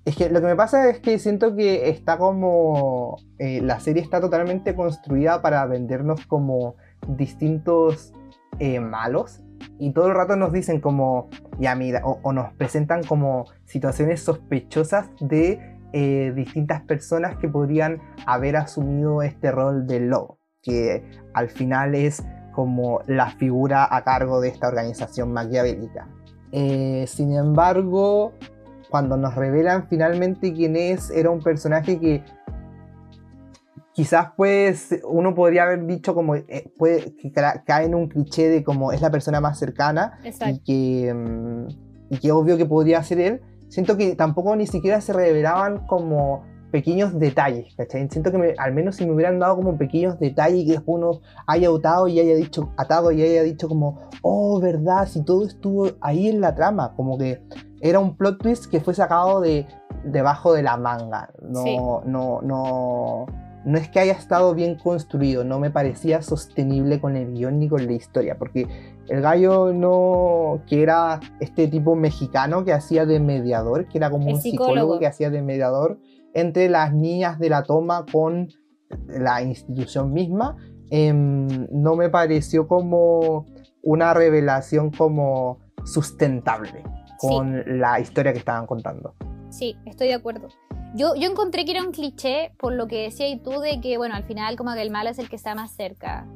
[0.04, 3.16] Es que lo que me pasa es que siento que está como...
[3.38, 6.76] Eh, la serie está totalmente construida para vendernos como
[7.08, 8.12] distintos
[8.58, 9.42] eh, malos.
[9.78, 15.08] Y todo el rato nos dicen como, ya mira, o nos presentan como situaciones sospechosas
[15.20, 21.94] de eh, distintas personas que podrían haber asumido este rol del lobo, que al final
[21.94, 26.08] es como la figura a cargo de esta organización maquiavélica.
[26.52, 28.32] Eh, sin embargo,
[28.90, 32.24] cuando nos revelan finalmente quién es, era un personaje que
[33.92, 38.62] quizás pues uno podría haber dicho como eh, puede, que cae en un cliché de
[38.62, 41.68] como es la persona más cercana y que, mm,
[42.10, 43.40] y que obvio que podría ser él,
[43.76, 48.08] siento que tampoco ni siquiera se revelaban como pequeños detalles, ¿cachai?
[48.08, 51.68] Siento que al menos si me hubieran dado como pequeños detalles que después uno haya
[51.68, 56.26] atado y haya dicho, atado y haya dicho como, oh, verdad, si todo estuvo ahí
[56.26, 57.42] en la trama, como que
[57.82, 59.66] era un plot twist que fue sacado de
[60.04, 63.26] debajo de la manga, no, no, no,
[63.66, 67.68] no es que haya estado bien construido, no me parecía sostenible con el guion ni
[67.68, 73.20] con la historia, porque el gallo no, que era este tipo mexicano que hacía de
[73.20, 74.98] mediador, que era como un psicólogo.
[74.98, 75.98] que hacía de mediador
[76.34, 78.48] entre las niñas de la toma con
[79.08, 80.56] la institución misma,
[80.90, 83.46] em, no me pareció como
[83.82, 86.82] una revelación como sustentable
[87.18, 89.14] con la historia que estaban contando.
[89.50, 90.48] Sí, estoy de acuerdo.
[90.94, 93.96] Yo, yo encontré que era un cliché por lo que decías y tú de que,
[93.96, 96.26] bueno, al final como que el mal es el que está más cerca.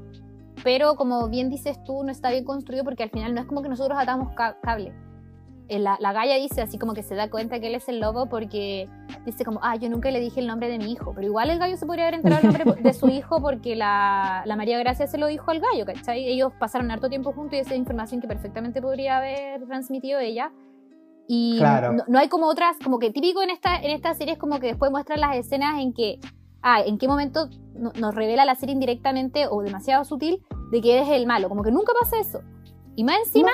[0.63, 3.63] Pero como bien dices tú, no está bien construido porque al final no es como
[3.63, 4.93] que nosotros atamos cable.
[5.69, 8.01] Eh, la, la Gaia dice así como que se da cuenta que él es el
[8.01, 8.89] lobo porque
[9.25, 11.61] dice como, ah, yo nunca le dije el nombre de mi hijo, pero igual el
[11.61, 15.07] gallo se podría haber enterado el nombre de su hijo porque la, la, María Gracia
[15.07, 16.27] se lo dijo al gallo, ¿cachai?
[16.27, 20.51] Ellos pasaron harto tiempo juntos y esa es información que perfectamente podría haber transmitido ella.
[21.29, 21.61] Y
[22.09, 24.67] no, hay como otras, como que típico en esta, en esta serie es como que
[24.67, 26.19] después muestran las escenas en que,
[26.63, 31.09] ah, en qué momento nos revela la serie indirectamente o demasiado sutil de que eres
[31.09, 32.41] el malo, como que nunca pasa eso.
[32.97, 33.51] Y más encima,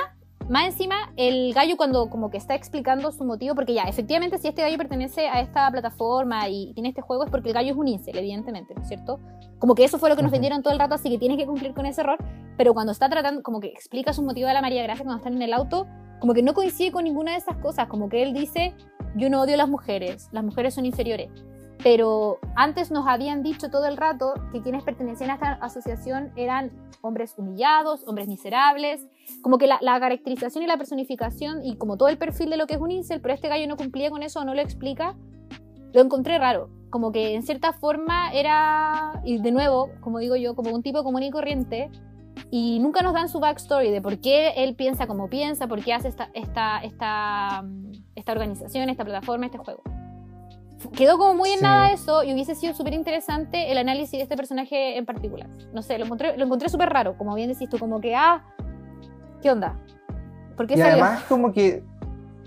[0.49, 4.47] más encima, el gallo cuando como que está explicando su motivo, porque ya, efectivamente, si
[4.47, 7.77] este gallo pertenece a esta plataforma y tiene este juego es porque el gallo es
[7.77, 9.19] un incel, evidentemente, ¿no es cierto?
[9.59, 11.45] Como que eso fue lo que nos vendieron todo el rato, así que tienes que
[11.45, 12.17] cumplir con ese error,
[12.57, 15.35] pero cuando está tratando, como que explica su motivo a la María Gracia cuando están
[15.35, 15.85] en el auto,
[16.19, 18.73] como que no coincide con ninguna de esas cosas, como que él dice,
[19.15, 21.29] yo no odio a las mujeres, las mujeres son inferiores.
[21.83, 26.71] Pero antes nos habían dicho todo el rato que quienes pertenecían a esta asociación eran
[27.01, 29.05] hombres humillados, hombres miserables,
[29.41, 32.75] como que la, caracterización y la personificación y como todo el perfil de lo que
[32.75, 35.15] es un incel, pero este gallo no cumplía con eso o no lo explica,
[35.93, 36.69] lo encontré raro.
[36.89, 41.03] Como que en cierta forma era, y de nuevo, como digo yo, como un tipo
[41.03, 41.91] común y corriente,
[42.49, 45.93] y nunca nos dan su backstory de por qué él piensa como piensa, por qué
[45.93, 47.65] hace esta, esta, esta,
[48.15, 49.83] esta organización, esta plataforma, este juego
[50.95, 54.35] quedó como muy en nada eso y hubiese sido súper interesante el análisis de este
[54.35, 55.49] personaje en particular.
[55.73, 58.45] No sé, lo encontré, lo encontré súper raro, como bien decís tú, como que, ah,
[59.41, 59.77] ¿qué onda?
[60.55, 61.83] ¿Por y además como que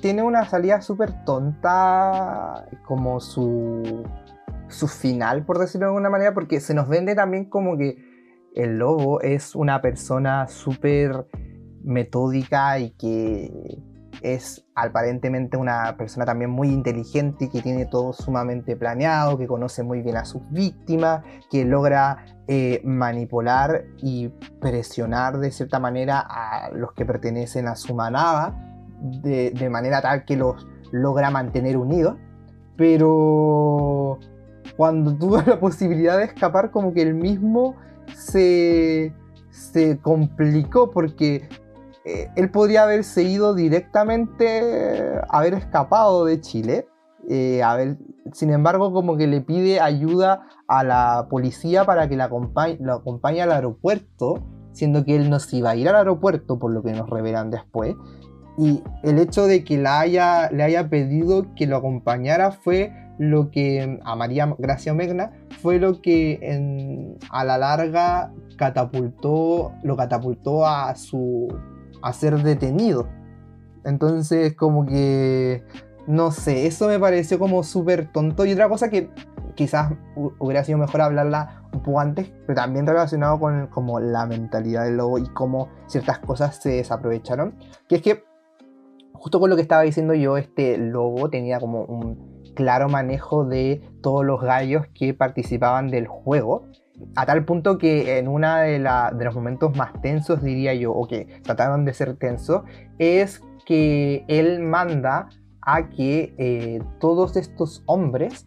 [0.00, 4.04] tiene una salida súper tonta, como su,
[4.68, 7.96] su final, por decirlo de alguna manera, porque se nos vende también como que
[8.54, 11.26] el lobo es una persona súper
[11.84, 13.78] metódica y que
[14.22, 20.02] es aparentemente una persona también muy inteligente, que tiene todo sumamente planeado, que conoce muy
[20.02, 24.28] bien a sus víctimas, que logra eh, manipular y
[24.60, 28.54] presionar de cierta manera a los que pertenecen a su manada,
[29.00, 32.16] de, manera tal que los logra mantener unidos.
[32.76, 34.18] Pero
[34.76, 37.76] cuando tuvo la posibilidad de escapar, como que el mismo
[38.14, 39.14] se,
[39.50, 41.48] se complicó porque
[42.04, 46.88] eh, él podría haberse ido directamente, haber escapado de Chile.
[47.28, 47.62] Eh,
[48.32, 52.24] sin embargo, como que le pide ayuda a la policía para que lo
[52.94, 54.42] acompañe al aeropuerto,
[54.72, 57.50] siendo que él no se iba a ir al aeropuerto, por lo que nos revelan
[57.50, 57.94] después.
[58.56, 63.50] Y el hecho de que la haya, le haya pedido que lo acompañara fue lo
[63.50, 70.94] que a María Gracia Megna fue lo que a la larga catapultó, lo catapultó a
[70.96, 71.48] su
[72.02, 73.08] a ser detenido.
[73.84, 75.64] Entonces, como que,
[76.06, 78.44] no sé, eso me pareció como súper tonto.
[78.44, 79.10] Y otra cosa que
[79.54, 79.92] quizás
[80.38, 84.96] hubiera sido mejor hablarla un poco antes, pero también relacionado con como la mentalidad del
[84.96, 87.56] lobo y cómo ciertas cosas se desaprovecharon.
[87.88, 88.24] Que es que,
[89.12, 93.82] justo con lo que estaba diciendo yo, este lobo tenía como un claro manejo de
[94.02, 96.66] todos los gallos que participaban del juego
[97.16, 101.26] a tal punto que en uno de, los momentos más tensos, diría yo, o que
[101.42, 102.62] trataron de ser tensos,
[102.98, 105.28] es que él manda
[105.62, 108.46] a que eh, todos estos hombres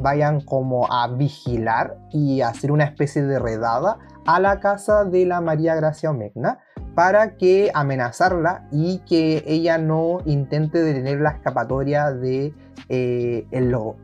[0.00, 5.40] vayan como a vigilar y hacer una especie de redada a la casa de la
[5.40, 6.58] María Gracia Omegna
[6.94, 12.54] para que amenazarla y que ella no intente detener la escapatoria de
[12.88, 13.96] eh, el lobo.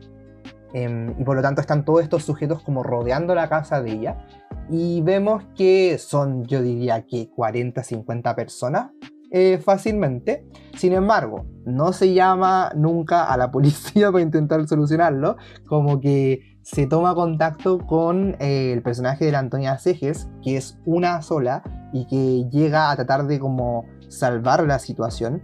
[0.77, 4.27] Em, y por lo tanto están todos estos sujetos como rodeando la casa de ella.
[4.69, 8.91] Y vemos que son, yo diría que 40, 50 personas
[9.31, 10.47] eh, fácilmente.
[10.77, 15.39] Sin embargo, no se llama nunca a la policía para intentar solucionarlo.
[15.67, 20.79] Como que se toma contacto con eh, el personaje de la Antonia Cejes, que es
[20.85, 21.63] una sola
[21.95, 25.41] y que llega a tratar de como salvar la situación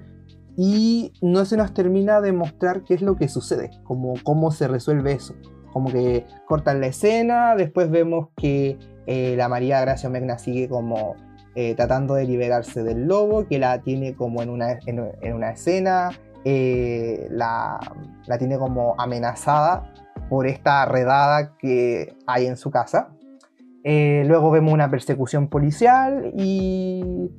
[0.57, 4.69] y no se nos termina de mostrar qué es lo que sucede, como cómo se
[4.69, 5.35] resuelve eso.
[5.73, 11.17] Como que cortan la escena, después vemos que eh, la María Gracia Megna sigue como
[11.55, 16.11] eh, tratando de liberarse del lobo, que la tiene como en una, en, una escena,
[16.45, 17.81] eh, la,
[18.27, 19.91] la, tiene como amenazada
[20.29, 23.09] por esta redada que hay en su casa.
[23.83, 27.31] luego vemos una persecución policial y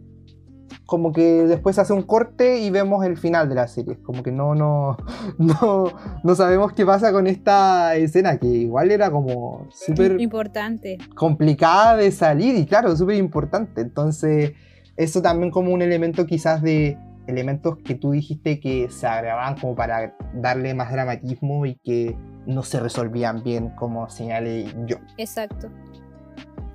[0.93, 3.97] como que después hace un corte y vemos el final de la serie.
[4.03, 4.95] Como que no, no,
[5.39, 5.85] no,
[6.23, 10.21] no sabemos qué pasa con esta escena, que igual era como súper...
[10.21, 10.99] Importante.
[11.15, 13.81] Complicada de salir y claro, súper importante.
[13.81, 14.51] Entonces,
[14.95, 19.73] eso también como un elemento quizás de, elementos que tú dijiste que se agravaban como
[19.73, 22.15] para darle más dramatismo y que
[22.45, 24.97] no se resolvían bien, como señalé yo.
[25.17, 25.71] Exacto.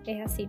[0.04, 0.48] Es así.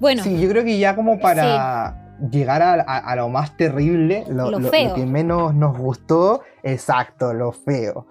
[0.00, 0.24] Bueno.
[0.24, 5.06] Sí, yo creo que ya como para llegar a, lo más terrible, lo, lo, que
[5.06, 8.06] menos nos gustó, exacto, lo feo.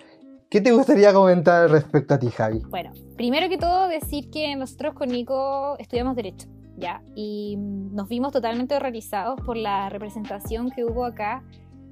[0.50, 2.62] ¿Qué te gustaría comentar respecto a ti, Javi?
[2.70, 6.48] Bueno, primero que todo decir que nosotros con Nico estudiamos Derecho,
[6.78, 7.02] ¿ya?
[7.16, 11.44] Y nos vimos totalmente horrorizados por la representación que hubo acá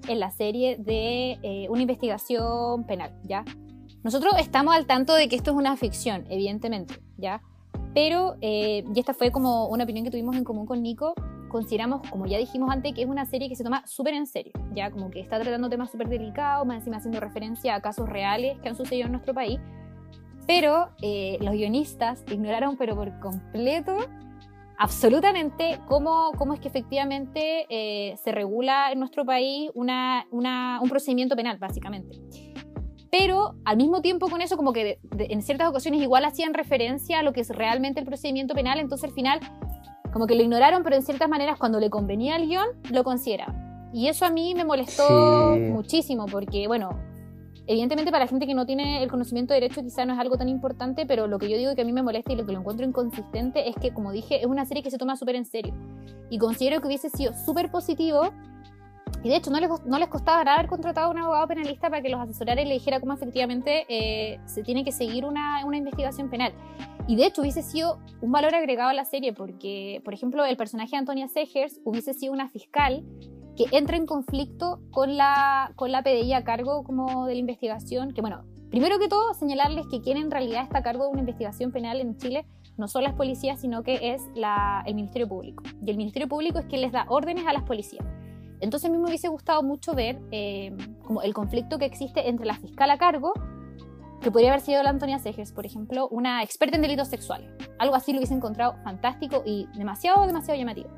[0.07, 3.43] en la serie de eh, una investigación penal, ¿ya?
[4.03, 7.41] Nosotros estamos al tanto de que esto es una ficción, evidentemente, ¿ya?
[7.95, 11.13] Pero, eh, y esta fue como una opinión que tuvimos en común con Nico,
[11.51, 14.53] consideramos, como ya dijimos antes, que es una serie que se toma súper en serio,
[14.73, 18.57] ya como que está tratando temas súper delicados, más encima haciendo referencia a casos reales
[18.59, 19.59] que han sucedido en nuestro país.
[20.47, 23.97] Pero eh, los guionistas ignoraron, pero por completo,
[24.77, 30.89] absolutamente cómo, cómo es que efectivamente eh, se regula en nuestro país una, una, un
[30.89, 32.17] procedimiento penal, básicamente.
[33.11, 37.23] Pero al mismo tiempo con eso, como que en ciertas ocasiones igual hacían referencia a
[37.23, 39.39] lo que es realmente el procedimiento penal, entonces al final
[40.11, 43.89] como que lo ignoraron, pero en ciertas maneras cuando le convenía al guion, lo consideraban.
[43.93, 46.97] Y eso a mí me molestó muchísimo, porque bueno,
[47.67, 50.37] evidentemente para la gente que no tiene el conocimiento de derecho quizá no es algo
[50.37, 52.53] tan importante, pero lo que yo digo que a mí me molesta y lo que
[52.53, 55.45] lo encuentro inconsistente es que, como dije, es una serie que se toma súper en
[55.45, 55.73] serio.
[56.29, 58.31] Y considero que hubiese sido súper positivo.
[59.23, 61.89] Y de hecho, no les, no les costaba nada haber contratado a un abogado penalista
[61.89, 65.65] para que los asesorara y le dijera cómo efectivamente eh, se tiene que seguir una,
[65.65, 66.53] una investigación penal.
[67.07, 70.57] Y de hecho hubiese sido un valor agregado a la serie porque, por ejemplo, el
[70.57, 73.03] personaje de Antonia Segers hubiese sido una fiscal
[73.55, 78.13] que entra en conflicto con la, con la PDI a cargo como de la investigación,
[78.13, 81.19] que bueno, primero que todo señalarles que quien en realidad está a cargo de una
[81.19, 82.45] investigación penal en Chile
[82.77, 85.63] no son las policías, sino que es la, el Ministerio Público.
[85.85, 88.05] Y el Ministerio Público es quien les da órdenes a las policías.
[88.61, 92.45] Entonces a mí me hubiese gustado mucho ver eh, como el conflicto que existe entre
[92.45, 93.33] la fiscal a cargo
[94.21, 97.49] que podría haber sido la Antonia Seges, por ejemplo, una experta en delitos sexuales.
[97.79, 100.89] Algo así lo hubiese encontrado fantástico y demasiado, demasiado llamativo.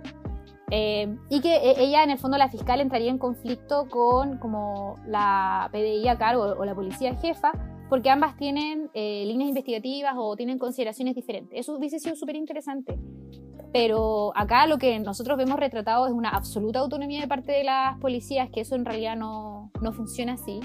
[0.72, 4.98] Eh, y que eh, ella, en el fondo, la fiscal entraría en conflicto con como
[5.08, 7.52] la PDI a cargo o la policía jefa,
[7.90, 11.60] porque ambas tienen eh, líneas investigativas o tienen consideraciones diferentes.
[11.60, 12.98] Eso hubiese sido súper interesante.
[13.74, 17.98] Pero acá lo que nosotros vemos retratado es una absoluta autonomía de parte de las
[17.98, 20.60] policías, que eso en realidad no, no funciona así.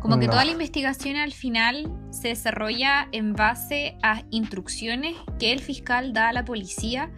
[0.00, 5.60] Como que toda la investigación al final se desarrolla en base a instrucciones que el
[5.60, 7.10] fiscal da a la policía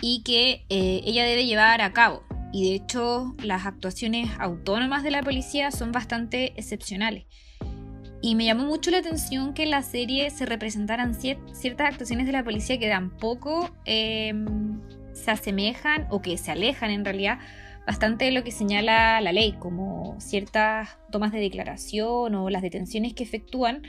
[0.00, 2.24] y que eh, ella debe llevar a cabo.
[2.52, 7.26] Y de hecho las actuaciones autónomas de la policía son bastante excepcionales.
[8.22, 12.32] Y me llamó mucho la atención que en la serie se representaran ciertas actuaciones de
[12.32, 14.80] la policía que tampoco em,
[15.14, 17.38] se asemejan o que se alejan en realidad
[17.86, 23.14] bastante de lo que señala la ley, como ciertas tomas de declaración o las detenciones
[23.14, 23.82] que efectúan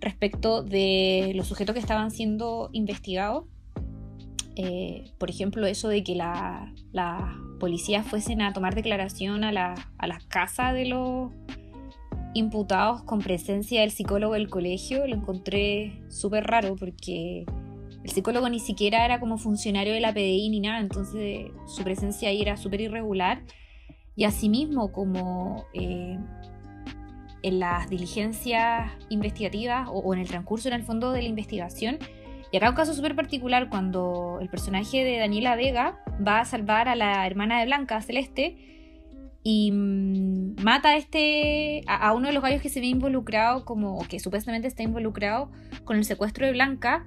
[0.00, 3.44] respecto de los sujetos que estaban siendo investigados.
[4.56, 10.06] Eh, por ejemplo, eso de que las policías fuesen a tomar declaración a la, a
[10.08, 11.32] las casas de los
[12.34, 17.44] imputados con presencia del psicólogo del colegio, lo encontré súper raro porque
[18.04, 22.28] el psicólogo ni siquiera era como funcionario de la PDI ni nada, entonces su presencia
[22.28, 23.42] ahí era súper irregular.
[24.14, 26.18] Y asimismo, como eh,
[27.42, 31.98] en las diligencias investigativas o, en el transcurso en el fondo de la investigación,
[32.50, 36.88] y acá un caso súper particular cuando el personaje de Daniela Vega va a salvar
[36.88, 38.56] a la hermana de Blanca, Celeste,
[39.42, 44.06] y mm, mata a, este, a, uno de los gallos que se ve involucrado, como
[44.08, 45.50] que supuestamente está involucrado
[45.84, 47.06] con el secuestro de Blanca,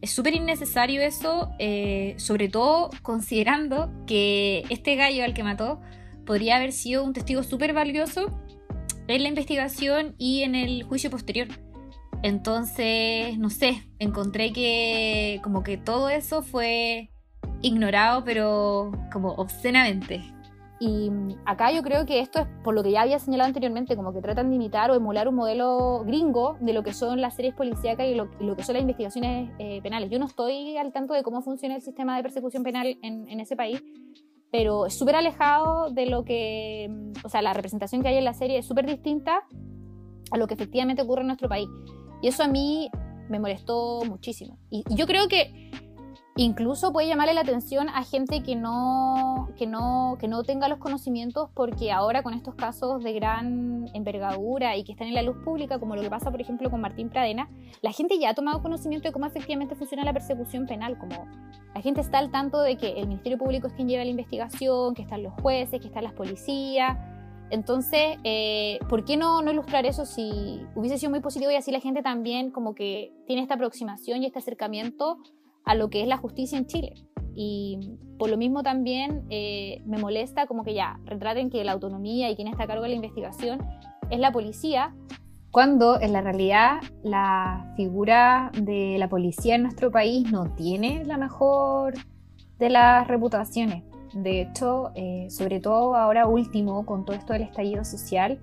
[0.00, 5.80] es súper innecesario eso, eh, sobre todo considerando que este gallo al que mató
[6.26, 8.38] podría haber sido un testigo súper valioso
[9.08, 11.48] en la investigación y en el juicio posterior.
[12.22, 17.10] Entonces, no sé, encontré que como que todo eso fue
[17.62, 20.22] ignorado, pero como obscenamente.
[20.86, 21.10] Y
[21.46, 24.20] acá yo creo que esto es por lo que ya había señalado anteriormente, como que
[24.20, 28.06] tratan de imitar o emular un modelo gringo de lo que son las series policíacas
[28.06, 30.10] y lo, que son las investigaciones eh, penales.
[30.10, 33.56] Yo no estoy al tanto de cómo funciona el sistema de persecución penal en, ese
[33.56, 33.82] país,
[34.52, 36.90] pero es súper alejado de lo que,
[37.24, 39.46] o sea, la representación que hay en la serie es súper distinta
[40.32, 41.68] a lo que efectivamente ocurre en nuestro país.
[42.20, 42.90] Y eso a mí
[43.30, 44.58] me molestó muchísimo.
[44.68, 45.70] Y yo creo que
[46.36, 50.78] Incluso puede llamarle la atención a gente que no, que no, que no tenga los
[50.78, 55.36] conocimientos porque ahora con estos casos de gran envergadura y que están en la luz
[55.44, 57.48] pública, como lo que pasa por ejemplo con Martín Pradena,
[57.82, 61.24] la gente ya ha tomado conocimiento de cómo efectivamente funciona la persecución penal, como
[61.72, 64.94] la gente está al tanto de que el Ministerio Público es quien lleva la investigación,
[64.94, 66.98] que están los jueces, que están las policías.
[67.50, 71.70] Entonces, eh, ¿por qué no, no ilustrar eso si hubiese sido muy positivo y así
[71.70, 75.18] la gente también como que tiene esta aproximación y este acercamiento
[75.64, 76.94] a lo que es la justicia en Chile.
[77.34, 82.30] Y por lo mismo también eh, me molesta como que ya retraten que la autonomía
[82.30, 83.60] y quien está a cargo de la investigación
[84.10, 84.94] es la policía,
[85.50, 91.16] cuando en la realidad la figura de la policía en nuestro país no tiene la
[91.16, 91.94] mejor
[92.58, 93.84] de las reputaciones.
[94.14, 98.40] De hecho, eh, sobre todo ahora último, con todo esto del estallido social,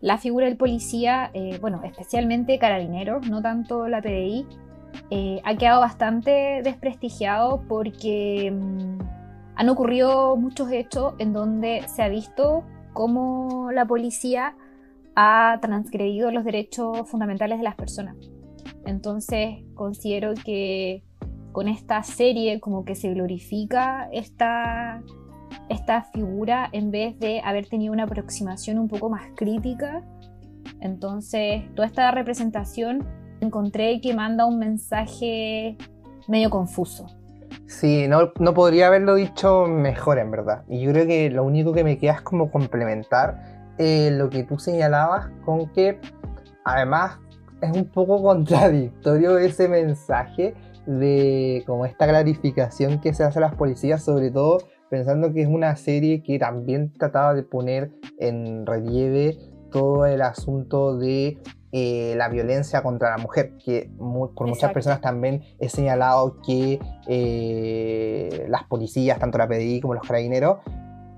[0.00, 4.46] la figura del policía, eh, bueno, especialmente carabineros, no tanto la PDI,
[5.10, 8.98] eh, ha quedado bastante desprestigiado porque mm,
[9.56, 14.56] han ocurrido muchos hechos en donde se ha visto cómo la policía
[15.14, 18.16] ha transgredido los derechos fundamentales de las personas.
[18.84, 21.02] Entonces considero que
[21.52, 25.02] con esta serie como que se glorifica esta,
[25.70, 30.04] esta figura en vez de haber tenido una aproximación un poco más crítica.
[30.80, 33.06] Entonces toda esta representación
[33.40, 35.76] encontré que manda un mensaje
[36.28, 37.06] medio confuso.
[37.66, 40.64] Sí, no, no, podría haberlo dicho mejor en verdad.
[40.68, 44.44] Y yo creo que lo único que me queda es como complementar eh, lo que
[44.44, 45.98] tú señalabas con que
[46.64, 47.18] además
[47.60, 50.54] es un poco contradictorio ese mensaje
[50.86, 54.58] de como esta clarificación que se hace a las policías, sobre todo
[54.88, 59.36] pensando que es una serie que también trataba de poner en relieve
[59.70, 61.38] todo el asunto de
[61.78, 68.46] eh, la violencia contra la mujer, que por muchas personas también he señalado que eh,
[68.48, 70.60] las policías, tanto la PDI como los carabineros,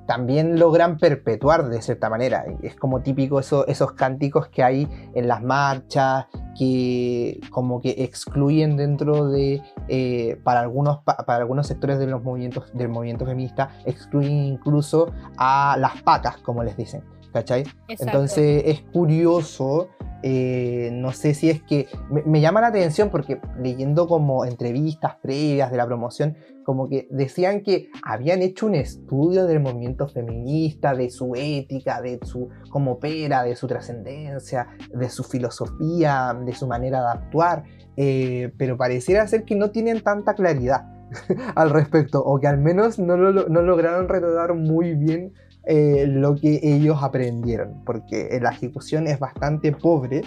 [0.08, 2.44] también logran perpetuar de cierta manera.
[2.60, 6.26] Es como típico esos cánticos que hay en las marchas,
[6.58, 12.72] que como que excluyen dentro de, eh, para, algunos, para algunos sectores de los movimientos,
[12.74, 17.04] del movimiento feminista, excluyen incluso a las pacas, como les dicen.
[17.32, 17.64] ¿Cachai?
[17.88, 19.88] Entonces es curioso
[20.22, 21.86] eh, no sé si es que
[22.26, 27.62] me, llama la atención porque leyendo como entrevistas previas de la promoción, como que decían
[27.62, 33.44] que habían hecho un estudio del movimiento feminista, de su ética, de su cómo opera,
[33.44, 37.62] de su trascendencia, de su filosofía, de su manera de actuar,
[37.96, 40.84] eh, pero pareciera ser que no tienen tanta claridad
[41.54, 45.32] al respecto, o que al menos no, no lograron retratar muy bien
[45.70, 50.22] eh, lo que ellos aprendieron, porque la ejecución es bastante pobre.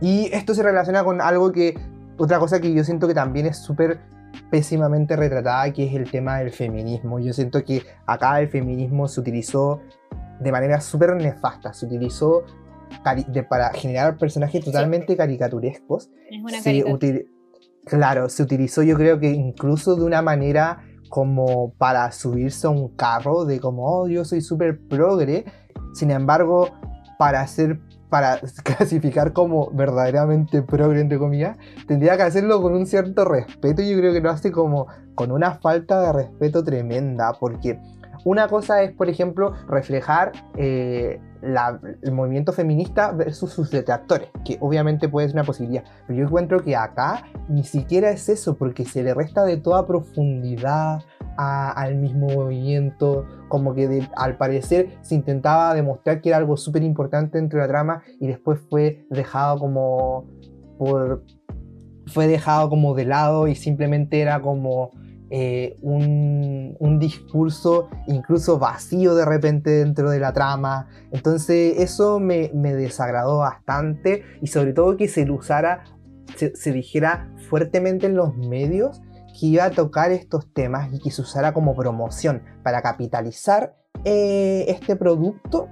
[0.00, 1.76] Y esto se relaciona con algo que,
[2.16, 3.98] otra cosa que yo siento que también es súper
[4.48, 7.18] pésimamente retratada, que es el tema del feminismo.
[7.18, 9.80] Yo siento que acá el feminismo se utilizó
[10.38, 12.44] de manera súper nefasta, se utilizó
[13.48, 16.10] para generar personajes totalmente caricaturescos.
[16.30, 16.62] Es una
[17.86, 22.88] Claro, se utilizó yo creo que incluso de una manera como para subirse a un
[22.96, 25.44] carro de como, oh, yo soy súper progre.
[25.92, 26.70] Sin embargo,
[27.18, 31.56] para hacer para clasificar como verdaderamente progre, entre comillas,
[31.86, 33.82] tendría que hacerlo con un cierto respeto.
[33.82, 37.78] Yo creo que lo hace como con una falta de respeto tremenda, porque
[38.24, 45.08] una cosa es, por ejemplo, reflejar eh, el movimiento feminista versus sus detractores, que obviamente
[45.08, 49.02] puede ser una posibilidad, pero yo encuentro que acá ni siquiera es eso, porque se
[49.02, 51.02] le resta de toda profundidad
[51.36, 57.38] al mismo movimiento, como que al parecer se intentaba demostrar que era algo súper importante
[57.38, 60.26] dentro de la trama y después fue dejado como
[60.78, 61.24] por
[62.06, 64.90] fue dejado como de lado y simplemente era como
[65.32, 70.88] eh, un, discurso incluso vacío de repente dentro de la trama.
[71.12, 75.84] Entonces eso me, desagradó bastante y sobre todo que se usara,
[76.36, 79.00] se, dijera fuertemente en los medios
[79.38, 84.66] que iba a tocar estos temas y que se usara como promoción para capitalizar eh,
[84.68, 85.68] este producto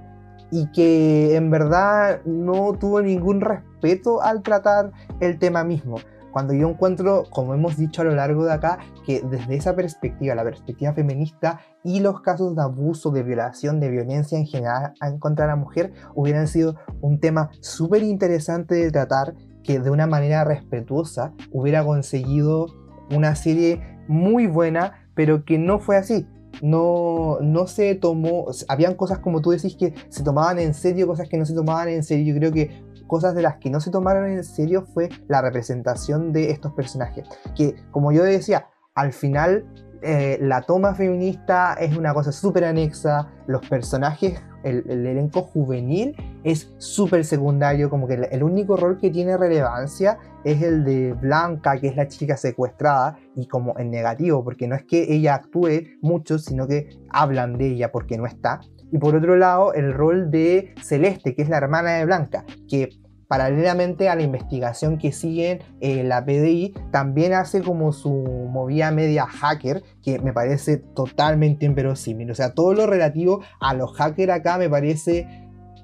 [0.51, 5.97] y que en verdad no tuvo ningún respeto al tratar el tema mismo
[6.31, 10.35] cuando yo encuentro, como hemos dicho a lo largo de acá, que desde esa perspectiva,
[10.35, 15.19] la perspectiva feminista y los casos de abuso, de violación, de violencia en general en
[15.19, 20.43] contra la mujer hubieran sido un tema súper interesante de tratar, que de una manera
[20.43, 22.67] respetuosa hubiera conseguido
[23.11, 26.27] una serie muy buena, pero que no fue así.
[26.61, 31.29] No, no se tomó, habían cosas como tú decís que se tomaban en serio, cosas
[31.29, 32.33] que no se tomaban en serio.
[32.33, 36.31] Yo creo que cosas de las que no se tomaron en serio fue la representación
[36.31, 37.27] de estos personajes.
[37.55, 39.65] Que, como yo decía, al final
[40.01, 46.73] eh, la toma feminista es una cosa súper anexa, los personajes, el, elenco juvenil es
[46.77, 51.87] súper secundario, como que el, único rol que tiene relevancia es el de Blanca, que
[51.87, 56.39] es la chica secuestrada, y como en negativo, porque no es que ella actúe mucho,
[56.39, 58.61] sino que hablan de ella porque no está.
[58.91, 62.89] Y por otro lado, el rol de Celeste, que es la hermana de Blanca, que
[63.27, 69.27] paralelamente a la investigación que sigue eh, la PDI, también hace como su movida media
[69.27, 72.31] hacker, que me parece totalmente inverosímil.
[72.31, 75.27] O sea, todo lo relativo a los hackers acá me parece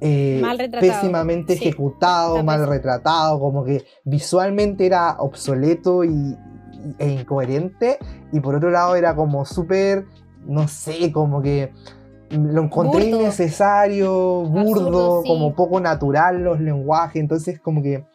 [0.02, 0.42] eh,
[0.80, 6.36] pésimamente ejecutado, mal retratado, como que visualmente era obsoleto y,
[6.98, 8.00] e incoherente,
[8.32, 10.06] y por otro lado era como súper,
[10.46, 11.72] no sé, como que
[12.30, 18.06] lo encontré innecesario, burdo, como poco natural los lenguajes, entonces como que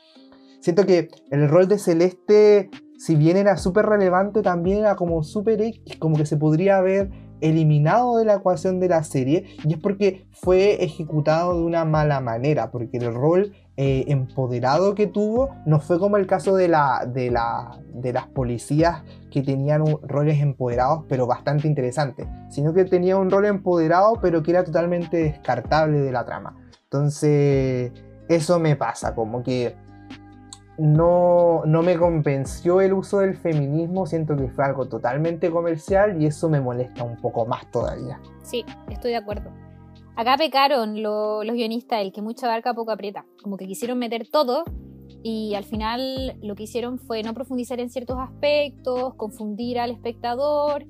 [0.61, 5.61] siento que el rol de Celeste, si bien era súper relevante, también era como súper
[5.62, 9.78] X, como que se podría haber eliminado de la ecuación de la serie, y es
[9.78, 13.52] porque fue ejecutado de una mala manera, porque el rol
[13.82, 18.26] eh, empoderado que tuvo no fue como el caso de, la, de, la, de las
[18.26, 24.42] policías que tenían roles empoderados pero bastante interesantes, sino que tenía un rol empoderado pero
[24.42, 26.58] que era totalmente descartable de la trama.
[26.82, 27.90] Entonces,
[28.28, 29.74] eso me pasa, como que
[30.76, 36.26] no, no me convenció el uso del feminismo, siento que fue algo totalmente comercial y
[36.26, 38.20] eso me molesta un poco más todavía.
[38.42, 39.50] Sí, estoy de acuerdo.
[40.20, 43.24] Acá pecaron los guionistas, el que mucha barca poco aprieta.
[43.42, 44.64] Como que quisieron meter todo
[45.22, 50.84] y al final lo que hicieron fue no profundizar en ciertos aspectos, confundir al espectador.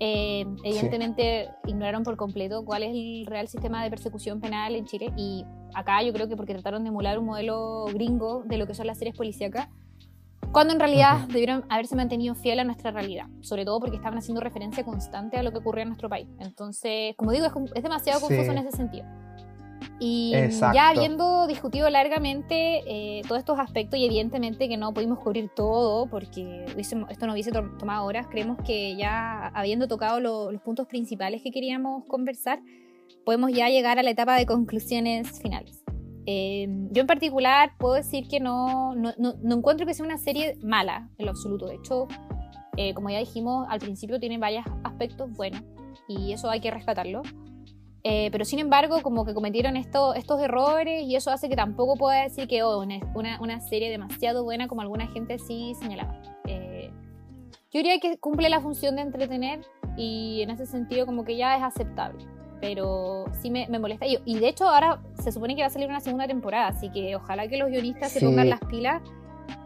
[0.00, 5.12] Eh, evidentemente ignoraron por completo cuál es el real sistema de persecución penal en Chile
[5.16, 5.44] y
[5.76, 8.88] acá yo creo que porque trataron de emular un modelo gringo de lo que son
[8.88, 9.68] las series policíacas
[10.52, 14.40] cuando en realidad debieron haberse mantenido fiel a nuestra realidad, sobre todo porque estaban haciendo
[14.40, 16.28] referencia constante a lo que ocurría en nuestro país.
[16.38, 19.06] Entonces, como digo, es, demasiado confuso en ese sentido.
[19.98, 20.32] Y
[20.74, 26.06] ya habiendo discutido largamente eh, todos estos aspectos y evidentemente que no pudimos cubrir todo
[26.06, 31.50] porque esto no hubiese tomado horas, creemos que ya habiendo tocado los puntos principales que
[31.50, 32.60] queríamos conversar,
[33.24, 35.81] podemos ya llegar a la etapa de conclusiones finales.
[36.26, 40.56] Eh, yo en particular puedo decir que no, no, no, encuentro que sea una serie
[40.62, 41.66] mala en lo absoluto.
[41.66, 42.06] De hecho,
[42.76, 45.62] eh, como ya dijimos, al principio tiene varios aspectos buenos
[46.08, 47.22] y eso hay que rescatarlo.
[48.04, 51.96] Eh, pero sin embargo, como que cometieron esto, estos errores y eso hace que tampoco
[51.96, 56.20] pueda decir que oh, una, una, serie demasiado buena como alguna gente sí señalaba.
[56.44, 59.60] yo diría que cumple la función de entretener
[59.96, 62.26] y en ese sentido como que ya es aceptable
[62.62, 64.06] pero sí me, molesta.
[64.06, 66.90] Y, y, de hecho ahora se supone que va a salir una segunda temporada, así
[66.90, 69.02] que ojalá que los guionistas se pongan las pilas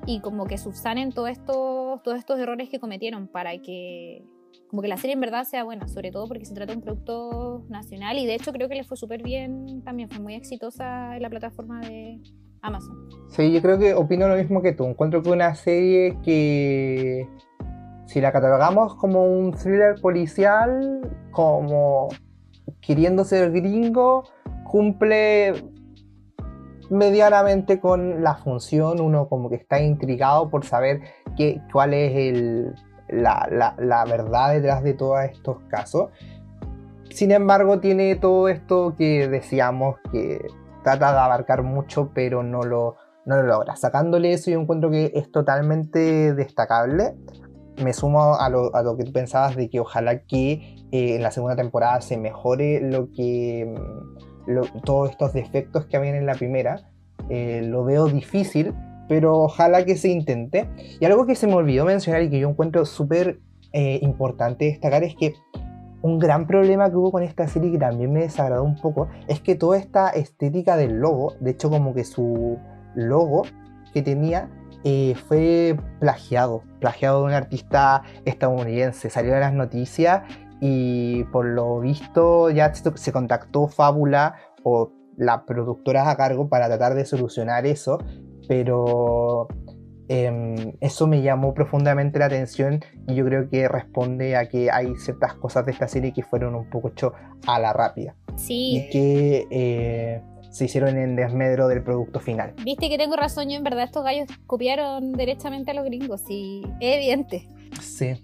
[0.06, 4.24] y como que subsanen todos estos, todos estos errores que cometieron para que
[4.70, 6.82] como que la serie en verdad sea buena, sobre todo porque se trata de un
[6.82, 11.16] producto nacional y de hecho creo que le fue súper bien también, fue muy exitosa
[11.16, 12.18] en la plataforma de
[12.62, 12.96] Amazon.
[13.28, 17.28] Sí, yo creo que opino lo mismo que tú, encuentro que una serie que
[18.06, 22.08] si la catalogamos como un thriller policial, como
[22.80, 24.24] queriendo ser gringo,
[24.64, 25.54] cumple
[26.90, 31.00] medianamente con la función, uno como que está intrigado por saber
[31.36, 32.74] qué, cuál es
[33.08, 36.10] la, verdad detrás de todos estos casos.
[37.10, 40.46] Sin embargo, tiene todo esto que decíamos que
[40.84, 43.76] trata de abarcar mucho, pero no lo, no lo logra.
[43.76, 47.14] Sacándole eso, yo encuentro que es totalmente destacable
[47.82, 51.22] me sumo a lo, a lo, que tú pensabas de que ojalá que eh, en
[51.22, 56.34] la segunda temporada se mejore lo que mm, todos estos defectos que habían en la
[56.34, 56.88] primera.
[57.28, 58.74] Eh, lo veo difícil,
[59.08, 60.68] pero ojalá que se intente.
[61.00, 63.40] Y algo que se me olvidó mencionar y que yo encuentro súper
[63.72, 65.34] eh, importante destacar es que
[66.02, 69.40] un gran problema que hubo con esta serie que también me desagradó un poco es
[69.40, 72.58] que toda esta estética del logo, de hecho como que su
[72.94, 73.42] logo
[73.92, 74.48] que tenía
[74.88, 79.10] eh, fue plagiado, plagiado de un artista estadounidense.
[79.10, 80.22] Salió en las noticias
[80.60, 86.94] y por lo visto ya se contactó Fábula o la productora a cargo para tratar
[86.94, 87.98] de solucionar eso,
[88.46, 89.48] pero
[90.06, 94.94] em, eso me llamó profundamente la atención y yo creo que responde a que hay
[94.98, 97.12] ciertas cosas de esta serie que fueron un poco hecho
[97.48, 98.14] a la rápida.
[98.36, 98.76] Sí.
[98.76, 100.22] Y que eh,
[100.56, 102.54] se hicieron en desmedro del producto final.
[102.64, 106.62] Viste que tengo razón, yo en verdad estos gallos copiaron derechamente a los gringos y
[106.80, 107.46] es evidente.
[107.82, 108.14] Sí.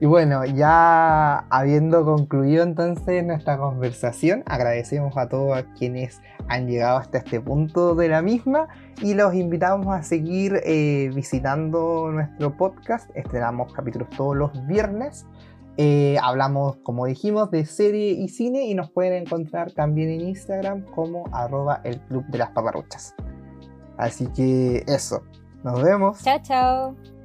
[0.00, 7.18] Y bueno, ya habiendo concluido entonces nuestra conversación, agradecemos a todos quienes han llegado hasta
[7.18, 8.68] este punto de la misma
[9.02, 13.10] y los invitamos a seguir eh, visitando nuestro podcast.
[13.16, 15.26] Estrenamos capítulos todos los viernes.
[15.80, 20.84] Eh, hablamos, como dijimos, de serie y cine y nos pueden encontrar también en Instagram
[20.86, 23.14] como arroba el club de las paparruchas.
[23.96, 25.22] Así que eso,
[25.62, 26.20] nos vemos.
[26.22, 27.17] Chao, chao.